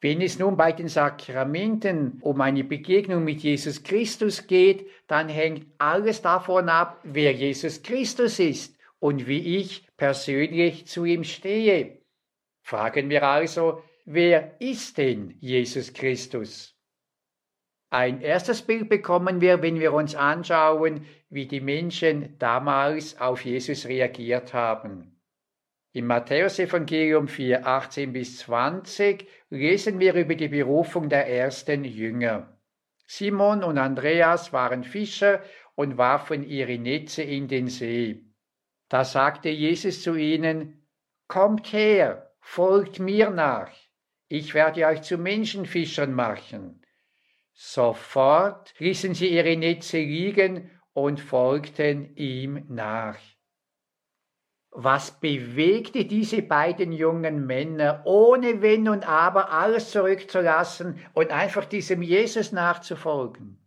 Wenn 0.00 0.20
es 0.20 0.38
nun 0.38 0.56
bei 0.56 0.72
den 0.72 0.88
Sakramenten 0.88 2.18
um 2.20 2.40
eine 2.40 2.62
Begegnung 2.62 3.24
mit 3.24 3.40
Jesus 3.40 3.82
Christus 3.82 4.46
geht, 4.46 4.86
dann 5.08 5.28
hängt 5.28 5.66
alles 5.78 6.22
davon 6.22 6.68
ab, 6.68 7.00
wer 7.02 7.32
Jesus 7.32 7.82
Christus 7.82 8.38
ist 8.38 8.78
und 9.00 9.26
wie 9.26 9.56
ich 9.56 9.86
persönlich 9.96 10.86
zu 10.86 11.04
ihm 11.04 11.24
stehe. 11.24 11.98
Fragen 12.66 13.10
wir 13.10 13.22
also, 13.22 13.84
wer 14.06 14.60
ist 14.60 14.98
denn 14.98 15.36
Jesus 15.38 15.92
Christus? 15.92 16.76
Ein 17.90 18.20
erstes 18.20 18.60
Bild 18.60 18.88
bekommen 18.88 19.40
wir, 19.40 19.62
wenn 19.62 19.78
wir 19.78 19.92
uns 19.92 20.16
anschauen, 20.16 21.06
wie 21.30 21.46
die 21.46 21.60
Menschen 21.60 22.36
damals 22.40 23.20
auf 23.20 23.44
Jesus 23.44 23.86
reagiert 23.86 24.52
haben. 24.52 25.16
Im 25.92 26.08
Matthäusevangelium 26.08 27.28
4, 27.28 27.64
18 27.64 28.12
bis 28.12 28.38
20 28.38 29.28
lesen 29.48 30.00
wir 30.00 30.14
über 30.14 30.34
die 30.34 30.48
Berufung 30.48 31.08
der 31.08 31.28
ersten 31.28 31.84
Jünger. 31.84 32.58
Simon 33.06 33.62
und 33.62 33.78
Andreas 33.78 34.52
waren 34.52 34.82
Fischer 34.82 35.40
und 35.76 35.98
warfen 35.98 36.42
ihre 36.42 36.78
Netze 36.78 37.22
in 37.22 37.46
den 37.46 37.68
See. 37.68 38.24
Da 38.88 39.04
sagte 39.04 39.50
Jesus 39.50 40.02
zu 40.02 40.16
ihnen, 40.16 40.82
Kommt 41.28 41.72
her, 41.72 42.25
folgt 42.46 43.00
mir 43.00 43.30
nach, 43.30 43.72
ich 44.28 44.54
werde 44.54 44.86
euch 44.86 45.02
zu 45.02 45.18
Menschenfischern 45.18 46.14
machen. 46.14 46.80
Sofort 47.52 48.72
ließen 48.78 49.14
sie 49.14 49.28
ihre 49.28 49.56
Netze 49.56 49.98
liegen 49.98 50.70
und 50.92 51.20
folgten 51.20 52.14
ihm 52.16 52.64
nach. 52.68 53.18
Was 54.70 55.10
bewegte 55.20 56.04
diese 56.04 56.40
beiden 56.40 56.92
jungen 56.92 57.46
Männer, 57.46 58.02
ohne 58.04 58.62
Wenn 58.62 58.88
und 58.88 59.06
Aber 59.06 59.50
alles 59.50 59.90
zurückzulassen 59.90 61.00
und 61.14 61.30
einfach 61.32 61.64
diesem 61.64 62.00
Jesus 62.00 62.52
nachzufolgen? 62.52 63.58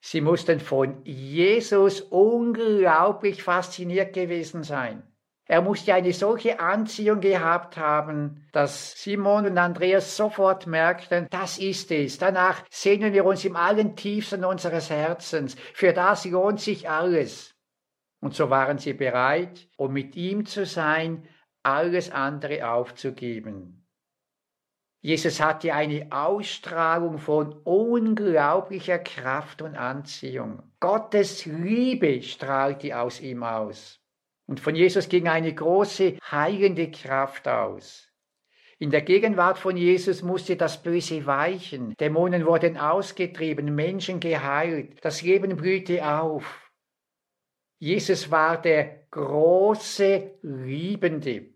Sie 0.00 0.20
mussten 0.20 0.58
von 0.58 1.04
Jesus 1.04 2.00
unglaublich 2.00 3.42
fasziniert 3.42 4.12
gewesen 4.12 4.64
sein. 4.64 5.07
Er 5.50 5.62
musste 5.62 5.94
eine 5.94 6.12
solche 6.12 6.60
Anziehung 6.60 7.20
gehabt 7.20 7.78
haben, 7.78 8.46
dass 8.52 9.02
Simon 9.02 9.46
und 9.46 9.56
Andreas 9.56 10.14
sofort 10.14 10.66
merkten, 10.66 11.26
das 11.30 11.56
ist 11.58 11.90
es. 11.90 12.18
Danach 12.18 12.62
sehnen 12.68 13.14
wir 13.14 13.24
uns 13.24 13.46
im 13.46 13.56
allen 13.56 13.96
tiefsten 13.96 14.44
unseres 14.44 14.90
Herzens. 14.90 15.56
Für 15.72 15.94
das 15.94 16.26
lohnt 16.26 16.60
sich 16.60 16.90
alles. 16.90 17.54
Und 18.20 18.34
so 18.34 18.50
waren 18.50 18.76
sie 18.76 18.92
bereit, 18.92 19.68
um 19.78 19.94
mit 19.94 20.16
ihm 20.16 20.44
zu 20.44 20.66
sein, 20.66 21.26
alles 21.62 22.10
andere 22.10 22.70
aufzugeben. 22.70 23.86
Jesus 25.00 25.40
hatte 25.40 25.72
eine 25.72 26.08
Ausstrahlung 26.10 27.16
von 27.16 27.54
unglaublicher 27.62 28.98
Kraft 28.98 29.62
und 29.62 29.76
Anziehung. 29.76 30.62
Gottes 30.78 31.46
Liebe 31.46 32.20
strahlte 32.20 33.00
aus 33.00 33.20
ihm 33.22 33.44
aus. 33.44 33.97
Und 34.48 34.60
von 34.60 34.74
Jesus 34.74 35.08
ging 35.10 35.28
eine 35.28 35.54
große 35.54 36.18
heilende 36.30 36.90
Kraft 36.90 37.46
aus. 37.46 38.10
In 38.78 38.90
der 38.90 39.02
Gegenwart 39.02 39.58
von 39.58 39.76
Jesus 39.76 40.22
musste 40.22 40.56
das 40.56 40.82
Böse 40.82 41.26
weichen. 41.26 41.94
Dämonen 42.00 42.46
wurden 42.46 42.78
ausgetrieben, 42.78 43.74
Menschen 43.74 44.20
geheilt, 44.20 45.04
das 45.04 45.20
Leben 45.20 45.56
blühte 45.56 46.08
auf. 46.08 46.70
Jesus 47.78 48.30
war 48.30 48.60
der 48.60 49.06
große 49.10 50.38
Liebende. 50.42 51.50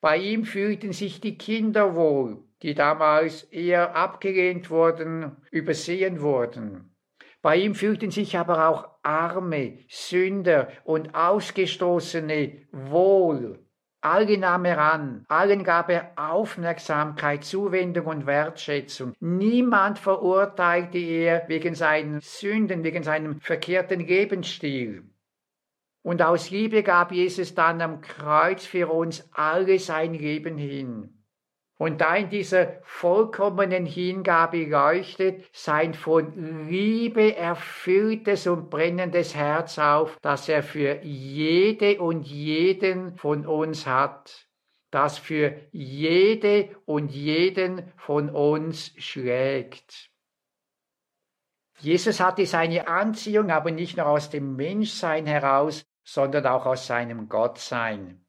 Bei 0.00 0.18
ihm 0.18 0.44
fühlten 0.44 0.92
sich 0.92 1.20
die 1.20 1.38
Kinder 1.38 1.96
wohl, 1.96 2.44
die 2.62 2.74
damals 2.74 3.44
eher 3.44 3.96
abgelehnt 3.96 4.68
wurden, 4.68 5.36
übersehen 5.50 6.20
wurden. 6.20 6.94
Bei 7.40 7.56
ihm 7.56 7.74
fühlten 7.74 8.10
sich 8.10 8.36
aber 8.36 8.68
auch 8.68 8.95
Arme, 9.06 9.78
Sünder 9.88 10.68
und 10.84 11.14
Ausgestoßene 11.14 12.66
wohl. 12.72 13.60
Alle 14.00 14.38
nahm 14.38 14.64
er 14.64 14.78
an, 14.78 15.24
allen 15.28 15.64
gab 15.64 15.90
er 15.90 16.12
Aufmerksamkeit, 16.16 17.44
Zuwendung 17.44 18.06
und 18.06 18.26
Wertschätzung. 18.26 19.14
Niemand 19.20 19.98
verurteilte 19.98 20.98
er 20.98 21.48
wegen 21.48 21.74
seinen 21.74 22.20
Sünden, 22.20 22.84
wegen 22.84 23.02
seinem 23.02 23.40
verkehrten 23.40 24.00
Lebensstil. 24.00 25.02
Und 26.02 26.22
aus 26.22 26.50
Liebe 26.50 26.84
gab 26.84 27.10
Jesus 27.10 27.54
dann 27.54 27.80
am 27.80 28.00
Kreuz 28.00 28.64
für 28.64 28.92
uns 28.92 29.28
alle 29.32 29.80
sein 29.80 30.14
Leben 30.14 30.56
hin. 30.56 31.15
Und 31.78 32.00
da 32.00 32.16
in 32.16 32.30
dieser 32.30 32.80
vollkommenen 32.82 33.84
Hingabe 33.84 34.64
leuchtet 34.64 35.44
sein 35.52 35.92
von 35.92 36.68
Liebe 36.68 37.36
erfülltes 37.36 38.46
und 38.46 38.70
brennendes 38.70 39.34
Herz 39.34 39.78
auf, 39.78 40.16
das 40.22 40.48
er 40.48 40.62
für 40.62 41.02
jede 41.02 42.00
und 42.00 42.22
jeden 42.26 43.16
von 43.18 43.44
uns 43.46 43.86
hat, 43.86 44.48
das 44.90 45.18
für 45.18 45.54
jede 45.70 46.74
und 46.86 47.10
jeden 47.10 47.92
von 47.98 48.30
uns 48.30 48.94
schlägt. 48.96 50.10
Jesus 51.80 52.20
hatte 52.20 52.46
seine 52.46 52.88
Anziehung 52.88 53.50
aber 53.50 53.70
nicht 53.70 53.98
nur 53.98 54.06
aus 54.06 54.30
dem 54.30 54.56
Menschsein 54.56 55.26
heraus, 55.26 55.84
sondern 56.04 56.46
auch 56.46 56.64
aus 56.64 56.86
seinem 56.86 57.28
Gottsein. 57.28 58.24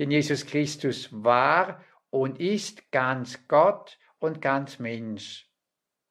Denn 0.00 0.10
Jesus 0.10 0.46
Christus 0.46 1.08
war 1.12 1.80
und 2.10 2.40
ist 2.40 2.90
ganz 2.90 3.46
Gott 3.48 3.98
und 4.18 4.40
ganz 4.40 4.78
Mensch. 4.78 5.48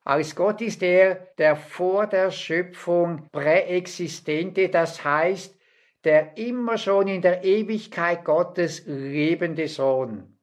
Als 0.04 0.36
Gott 0.36 0.62
ist 0.62 0.82
er 0.84 1.16
der 1.38 1.56
vor 1.58 2.08
der 2.08 2.32
Schöpfung 2.32 3.28
präexistente, 3.32 4.70
das 4.70 5.04
heißt, 5.04 5.58
der 6.04 6.38
immer 6.38 6.78
schon 6.78 7.10
in 7.10 7.22
der 7.22 7.44
Ewigkeit 7.44 8.24
Gottes 8.24 8.84
lebende 8.86 9.68
Sohn. 9.68 10.38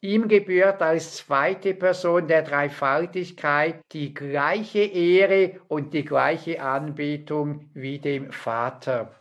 Ihm 0.00 0.28
gebührt 0.28 0.80
als 0.80 1.16
zweite 1.16 1.74
Person 1.74 2.28
der 2.28 2.42
Dreifaltigkeit 2.42 3.80
die 3.92 4.14
gleiche 4.14 4.80
Ehre 4.80 5.60
und 5.68 5.92
die 5.92 6.04
gleiche 6.04 6.62
Anbetung 6.62 7.70
wie 7.74 7.98
dem 7.98 8.30
Vater. 8.30 9.14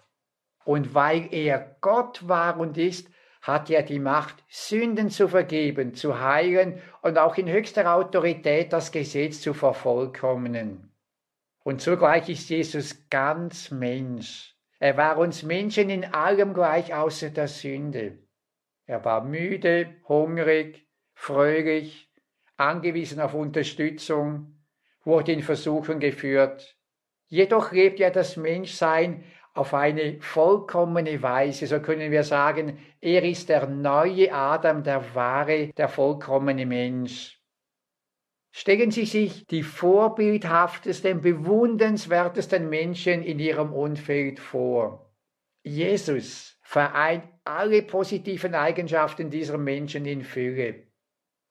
Und 0.65 0.93
weil 0.93 1.29
er 1.31 1.77
Gott 1.81 2.27
war 2.27 2.59
und 2.59 2.77
ist, 2.77 3.09
hat 3.47 3.69
er 3.69 3.81
die 3.81 3.99
Macht, 3.99 4.43
Sünden 4.49 5.09
zu 5.09 5.29
vergeben, 5.29 5.93
zu 5.93 6.19
heilen 6.19 6.81
und 7.01 7.17
auch 7.17 7.37
in 7.37 7.49
höchster 7.49 7.93
Autorität 7.93 8.73
das 8.73 8.91
Gesetz 8.91 9.39
zu 9.39 9.53
vervollkommnen. 9.53 10.91
Und 11.63 11.81
zugleich 11.81 12.27
ist 12.27 12.49
Jesus 12.49 13.09
ganz 13.09 13.71
Mensch. 13.71 14.53
Er 14.79 14.97
war 14.97 15.17
uns 15.17 15.43
Menschen 15.43 15.89
in 15.89 16.03
allem 16.03 16.53
gleich 16.53 16.93
außer 16.93 17.29
der 17.29 17.47
Sünde. 17.47 18.19
Er 18.85 19.03
war 19.05 19.23
müde, 19.23 19.95
hungrig, 20.09 20.85
fröhlich, 21.13 22.11
angewiesen 22.57 23.21
auf 23.21 23.33
Unterstützung, 23.33 24.59
wurde 25.05 25.31
in 25.31 25.41
Versuchen 25.41 26.01
geführt. 26.01 26.77
Jedoch 27.27 27.71
lebt 27.71 28.01
er 28.01 28.11
das 28.11 28.35
Menschsein 28.35 29.23
auf 29.57 29.73
eine 29.73 30.21
vollkommene 30.21 31.21
Weise. 31.21 31.67
So 31.67 31.79
können 31.79 32.11
wir 32.11 32.23
sagen, 32.23 32.77
er 33.01 33.23
ist 33.23 33.49
der 33.49 33.67
neue 33.67 34.33
Adam, 34.33 34.83
der 34.83 35.15
wahre, 35.15 35.71
der 35.77 35.89
vollkommene 35.89 36.65
Mensch. 36.65 37.41
Stellen 38.51 38.91
Sie 38.91 39.05
sich 39.05 39.45
die 39.47 39.63
vorbildhaftesten, 39.63 41.21
bewundernswertesten 41.21 42.69
Menschen 42.69 43.21
in 43.23 43.39
Ihrem 43.39 43.71
Umfeld 43.71 44.39
vor. 44.39 45.13
Jesus 45.63 46.57
vereint 46.63 47.23
alle 47.43 47.83
positiven 47.83 48.55
Eigenschaften 48.55 49.29
dieser 49.29 49.57
Menschen 49.57 50.05
in 50.05 50.23
Fülle. 50.23 50.87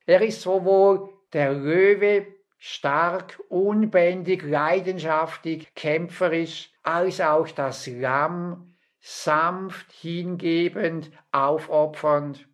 Er 0.05 0.23
ist 0.23 0.43
sowohl 0.43 1.09
der 1.33 1.53
Löwe, 1.53 2.27
stark, 2.59 3.41
unbändig, 3.49 4.43
leidenschaftlich, 4.43 5.73
kämpferisch, 5.75 6.71
als 6.83 7.21
auch 7.21 7.49
das 7.49 7.87
Lamm, 7.87 8.75
sanft, 9.01 9.93
hingebend, 9.93 11.11
aufopfernd. 11.33 12.49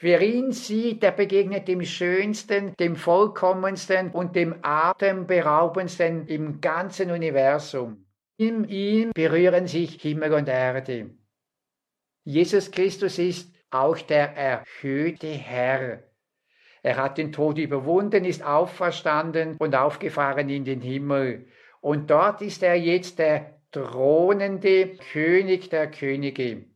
Wer 0.00 0.20
ihn 0.20 0.52
sieht, 0.52 1.02
der 1.02 1.12
begegnet 1.12 1.68
dem 1.68 1.82
Schönsten, 1.82 2.74
dem 2.76 2.96
Vollkommensten 2.96 4.10
und 4.10 4.36
dem 4.36 4.56
Atemberaubendsten 4.62 6.26
im 6.26 6.60
ganzen 6.60 7.10
Universum. 7.10 8.04
In 8.36 8.64
ihm 8.64 9.12
berühren 9.14 9.68
sich 9.68 10.02
Himmel 10.02 10.34
und 10.34 10.48
Erde. 10.48 11.10
Jesus 12.24 12.70
Christus 12.70 13.18
ist 13.18 13.54
auch 13.70 13.98
der 13.98 14.36
erhöhte 14.36 15.28
Herr. 15.28 16.02
Er 16.84 16.98
hat 16.98 17.16
den 17.16 17.32
Tod 17.32 17.56
überwunden, 17.56 18.26
ist 18.26 18.44
auferstanden 18.44 19.56
und 19.58 19.74
aufgefahren 19.74 20.50
in 20.50 20.66
den 20.66 20.82
Himmel. 20.82 21.46
Und 21.80 22.10
dort 22.10 22.42
ist 22.42 22.62
er 22.62 22.74
jetzt 22.74 23.18
der 23.18 23.58
thronende 23.72 24.98
König 25.10 25.70
der 25.70 25.90
Könige. 25.90 26.66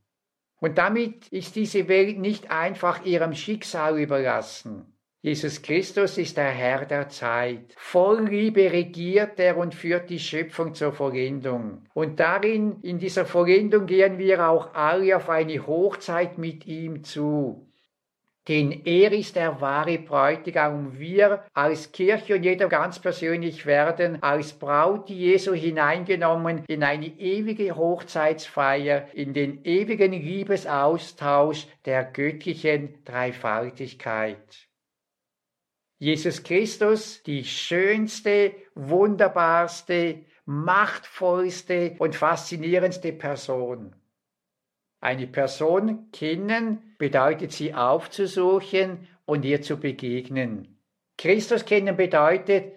Und 0.61 0.79
damit 0.79 1.29
ist 1.29 1.57
diese 1.57 1.89
Welt 1.89 2.19
nicht 2.19 2.51
einfach 2.51 3.05
ihrem 3.05 3.35
Schicksal 3.35 4.01
überlassen. 4.01 4.95
Jesus 5.21 5.61
Christus 5.61 6.17
ist 6.17 6.39
der 6.39 6.53
Herr 6.53 6.87
der 6.87 7.11
Zeit. 7.11 7.75
Voll 7.77 8.29
Liebe 8.29 8.73
regiert 8.73 9.39
er 9.39 9.59
und 9.59 9.75
führt 9.75 10.09
die 10.09 10.21
Schöpfung 10.21 10.73
zur 10.73 10.93
Vollendung. 10.93 11.85
Und 11.93 12.19
darin, 12.19 12.79
in 12.81 12.99
dieser 12.99 13.27
Vollendung 13.27 13.85
gehen 13.85 14.17
wir 14.17 14.49
auch 14.49 14.73
alle 14.73 15.15
auf 15.15 15.29
eine 15.29 15.67
Hochzeit 15.67 16.39
mit 16.39 16.67
ihm 16.67 17.05
zu 17.05 17.68
denn 18.49 18.81
er 18.87 19.13
ist 19.13 19.37
der 19.37 19.61
wahre 19.61 19.99
Bräutigam 19.99 20.99
wir 20.99 21.45
als 21.53 21.93
Kirche 21.93 22.37
und 22.37 22.43
jeder 22.43 22.69
ganz 22.69 22.99
persönlich 22.99 23.67
werden 23.67 24.23
als 24.23 24.55
Braut 24.55 25.11
Jesu 25.11 25.53
hineingenommen 25.53 26.65
in 26.67 26.83
eine 26.83 27.07
ewige 27.07 27.77
Hochzeitsfeier, 27.77 29.09
in 29.13 29.35
den 29.35 29.65
ewigen 29.65 30.13
Liebesaustausch 30.13 31.67
der 31.85 32.05
göttlichen 32.05 33.05
Dreifaltigkeit. 33.05 34.69
Jesus 35.99 36.43
Christus, 36.43 37.23
die 37.25 37.45
schönste, 37.45 38.55
wunderbarste, 38.75 40.25
machtvollste 40.47 41.97
und 41.99 42.15
faszinierendste 42.15 43.13
Person. 43.13 43.98
Eine 45.01 45.27
Person 45.27 46.11
kennen 46.13 46.95
bedeutet 46.99 47.53
sie 47.53 47.73
aufzusuchen 47.75 49.07
und 49.25 49.45
ihr 49.45 49.63
zu 49.63 49.79
begegnen. 49.79 50.79
Christus 51.17 51.65
kennen 51.65 51.97
bedeutet 51.97 52.73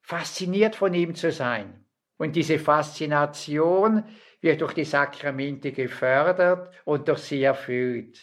fasziniert 0.00 0.76
von 0.76 0.94
ihm 0.94 1.14
zu 1.14 1.30
sein. 1.30 1.84
Und 2.16 2.36
diese 2.36 2.58
Faszination 2.58 4.04
wird 4.40 4.60
durch 4.60 4.74
die 4.74 4.84
Sakramente 4.84 5.72
gefördert 5.72 6.74
und 6.84 7.08
durch 7.08 7.20
sie 7.20 7.42
erfüllt. 7.42 8.18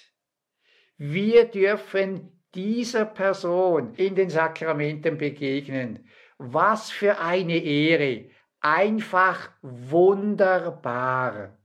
Wir 0.97 1.45
dürfen 1.45 2.31
dieser 2.53 3.05
Person 3.05 3.93
in 3.95 4.15
den 4.15 4.29
Sakramenten 4.29 5.17
begegnen. 5.17 6.07
Was 6.37 6.89
für 6.89 7.19
eine 7.19 7.57
Ehre! 7.57 8.29
Einfach 8.59 9.51
wunderbar. 9.61 11.57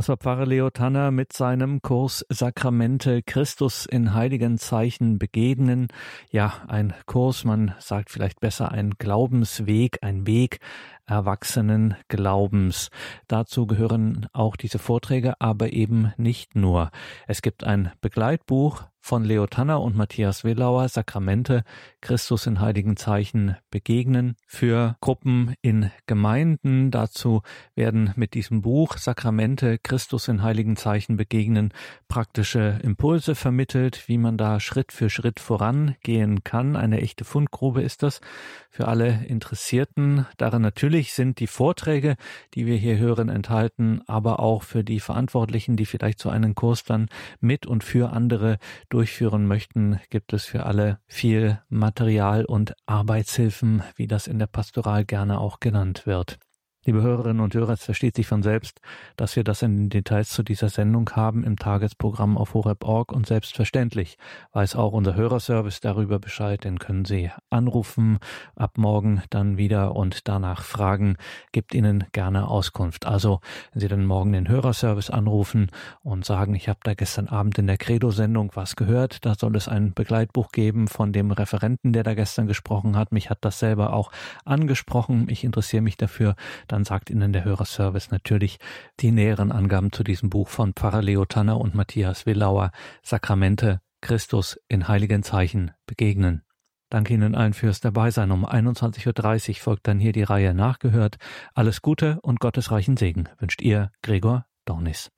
Das 0.00 0.08
war 0.08 0.16
Pfarrer 0.16 0.46
Leo 0.46 0.70
Tanner 0.70 1.10
mit 1.10 1.34
seinem 1.34 1.82
Kurs 1.82 2.24
Sakramente 2.30 3.22
Christus 3.22 3.84
in 3.84 4.14
heiligen 4.14 4.56
Zeichen 4.56 5.18
begegnen. 5.18 5.88
Ja, 6.30 6.54
ein 6.68 6.94
Kurs, 7.04 7.44
man 7.44 7.74
sagt 7.80 8.08
vielleicht 8.08 8.40
besser 8.40 8.72
ein 8.72 8.92
Glaubensweg, 8.96 9.98
ein 10.00 10.26
Weg 10.26 10.60
erwachsenen 11.06 11.96
Glaubens. 12.08 12.90
Dazu 13.28 13.66
gehören 13.66 14.26
auch 14.32 14.56
diese 14.56 14.78
Vorträge, 14.78 15.40
aber 15.40 15.72
eben 15.72 16.12
nicht 16.16 16.56
nur. 16.56 16.90
Es 17.26 17.42
gibt 17.42 17.64
ein 17.64 17.92
Begleitbuch 18.00 18.84
von 19.00 19.24
Leo 19.24 19.46
Tanner 19.46 19.80
und 19.80 19.96
Matthias 19.96 20.44
Willauer 20.44 20.88
Sakramente 20.88 21.64
Christus 22.00 22.46
in 22.46 22.60
heiligen 22.60 22.96
Zeichen 22.96 23.56
begegnen 23.70 24.36
für 24.46 24.96
Gruppen 25.00 25.54
in 25.62 25.90
Gemeinden. 26.06 26.90
Dazu 26.90 27.42
werden 27.74 28.12
mit 28.14 28.34
diesem 28.34 28.60
Buch 28.60 28.98
Sakramente 28.98 29.78
Christus 29.78 30.28
in 30.28 30.42
heiligen 30.42 30.76
Zeichen 30.76 31.16
begegnen 31.16 31.72
praktische 32.08 32.78
Impulse 32.82 33.34
vermittelt, 33.34 34.06
wie 34.06 34.18
man 34.18 34.36
da 34.36 34.60
Schritt 34.60 34.92
für 34.92 35.10
Schritt 35.10 35.40
vorangehen 35.40 36.44
kann. 36.44 36.76
Eine 36.76 37.00
echte 37.00 37.24
Fundgrube 37.24 37.82
ist 37.82 38.02
das 38.02 38.20
für 38.68 38.86
alle 38.86 39.24
Interessierten. 39.24 40.26
Darin 40.36 40.62
natürlich 41.00 41.14
sind 41.14 41.40
die 41.40 41.46
Vorträge, 41.46 42.16
die 42.52 42.66
wir 42.66 42.76
hier 42.76 42.98
hören, 42.98 43.30
enthalten, 43.30 44.02
aber 44.06 44.38
auch 44.38 44.62
für 44.62 44.84
die 44.84 45.00
Verantwortlichen, 45.00 45.76
die 45.76 45.86
vielleicht 45.86 46.18
so 46.18 46.28
einen 46.28 46.54
Kurs 46.54 46.84
dann 46.84 47.08
mit 47.40 47.64
und 47.64 47.82
für 47.82 48.12
andere 48.12 48.58
durchführen 48.90 49.46
möchten, 49.46 49.98
gibt 50.10 50.34
es 50.34 50.44
für 50.44 50.66
alle 50.66 50.98
viel 51.06 51.58
Material 51.70 52.44
und 52.44 52.74
Arbeitshilfen, 52.84 53.82
wie 53.96 54.08
das 54.08 54.26
in 54.26 54.38
der 54.38 54.46
Pastoral 54.46 55.06
gerne 55.06 55.40
auch 55.40 55.58
genannt 55.58 56.04
wird. 56.04 56.38
Liebe 56.86 57.02
Hörerinnen 57.02 57.40
und 57.40 57.52
Hörer, 57.52 57.74
es 57.74 57.84
versteht 57.84 58.16
sich 58.16 58.26
von 58.26 58.42
selbst, 58.42 58.80
dass 59.16 59.36
wir 59.36 59.44
das 59.44 59.60
in 59.60 59.76
den 59.76 59.90
Details 59.90 60.30
zu 60.30 60.42
dieser 60.42 60.70
Sendung 60.70 61.10
haben 61.10 61.44
im 61.44 61.58
Tagesprogramm 61.58 62.38
auf 62.38 62.54
horeb.org 62.54 63.12
und 63.12 63.26
selbstverständlich 63.26 64.16
weiß 64.54 64.76
auch 64.76 64.94
unser 64.94 65.14
Hörerservice 65.14 65.80
darüber 65.80 66.18
Bescheid, 66.18 66.64
den 66.64 66.78
können 66.78 67.04
Sie 67.04 67.30
anrufen 67.50 68.18
ab 68.56 68.78
morgen 68.78 69.22
dann 69.28 69.58
wieder 69.58 69.94
und 69.94 70.26
danach 70.26 70.62
fragen, 70.62 71.18
gibt 71.52 71.74
Ihnen 71.74 72.04
gerne 72.12 72.48
Auskunft. 72.48 73.04
Also, 73.04 73.42
wenn 73.74 73.80
Sie 73.80 73.88
dann 73.88 74.06
morgen 74.06 74.32
den 74.32 74.48
Hörerservice 74.48 75.10
anrufen 75.10 75.70
und 76.02 76.24
sagen, 76.24 76.54
ich 76.54 76.70
habe 76.70 76.80
da 76.82 76.94
gestern 76.94 77.28
Abend 77.28 77.58
in 77.58 77.66
der 77.66 77.76
Credo-Sendung 77.76 78.52
was 78.54 78.74
gehört, 78.74 79.26
da 79.26 79.34
soll 79.34 79.54
es 79.54 79.68
ein 79.68 79.92
Begleitbuch 79.92 80.50
geben 80.50 80.88
von 80.88 81.12
dem 81.12 81.30
Referenten, 81.30 81.92
der 81.92 82.04
da 82.04 82.14
gestern 82.14 82.46
gesprochen 82.46 82.96
hat. 82.96 83.12
Mich 83.12 83.28
hat 83.28 83.44
das 83.44 83.58
selber 83.58 83.92
auch 83.92 84.10
angesprochen. 84.46 85.26
Ich 85.28 85.44
interessiere 85.44 85.82
mich 85.82 85.98
dafür 85.98 86.36
dann 86.72 86.84
sagt 86.84 87.10
Ihnen 87.10 87.32
der 87.32 87.44
Hörerservice 87.44 88.10
natürlich 88.10 88.58
die 89.00 89.10
näheren 89.10 89.52
Angaben 89.52 89.92
zu 89.92 90.04
diesem 90.04 90.30
Buch 90.30 90.48
von 90.48 90.72
Pfarrer 90.74 91.02
Leo 91.02 91.24
Tanner 91.24 91.60
und 91.60 91.74
Matthias 91.74 92.26
Willauer, 92.26 92.70
Sakramente 93.02 93.80
Christus 94.00 94.58
in 94.68 94.88
heiligen 94.88 95.22
Zeichen 95.22 95.72
begegnen. 95.86 96.42
Danke 96.90 97.14
Ihnen 97.14 97.36
allen 97.36 97.54
fürs 97.54 97.80
Dabeisein. 97.80 98.32
Um 98.32 98.44
21.30 98.44 99.50
Uhr 99.50 99.54
folgt 99.56 99.86
dann 99.86 100.00
hier 100.00 100.12
die 100.12 100.24
Reihe 100.24 100.54
Nachgehört. 100.54 101.18
Alles 101.54 101.82
Gute 101.82 102.18
und 102.22 102.40
gottesreichen 102.40 102.96
Segen 102.96 103.28
wünscht 103.38 103.62
Ihr 103.62 103.92
Gregor 104.02 104.46
Dornis. 104.64 105.08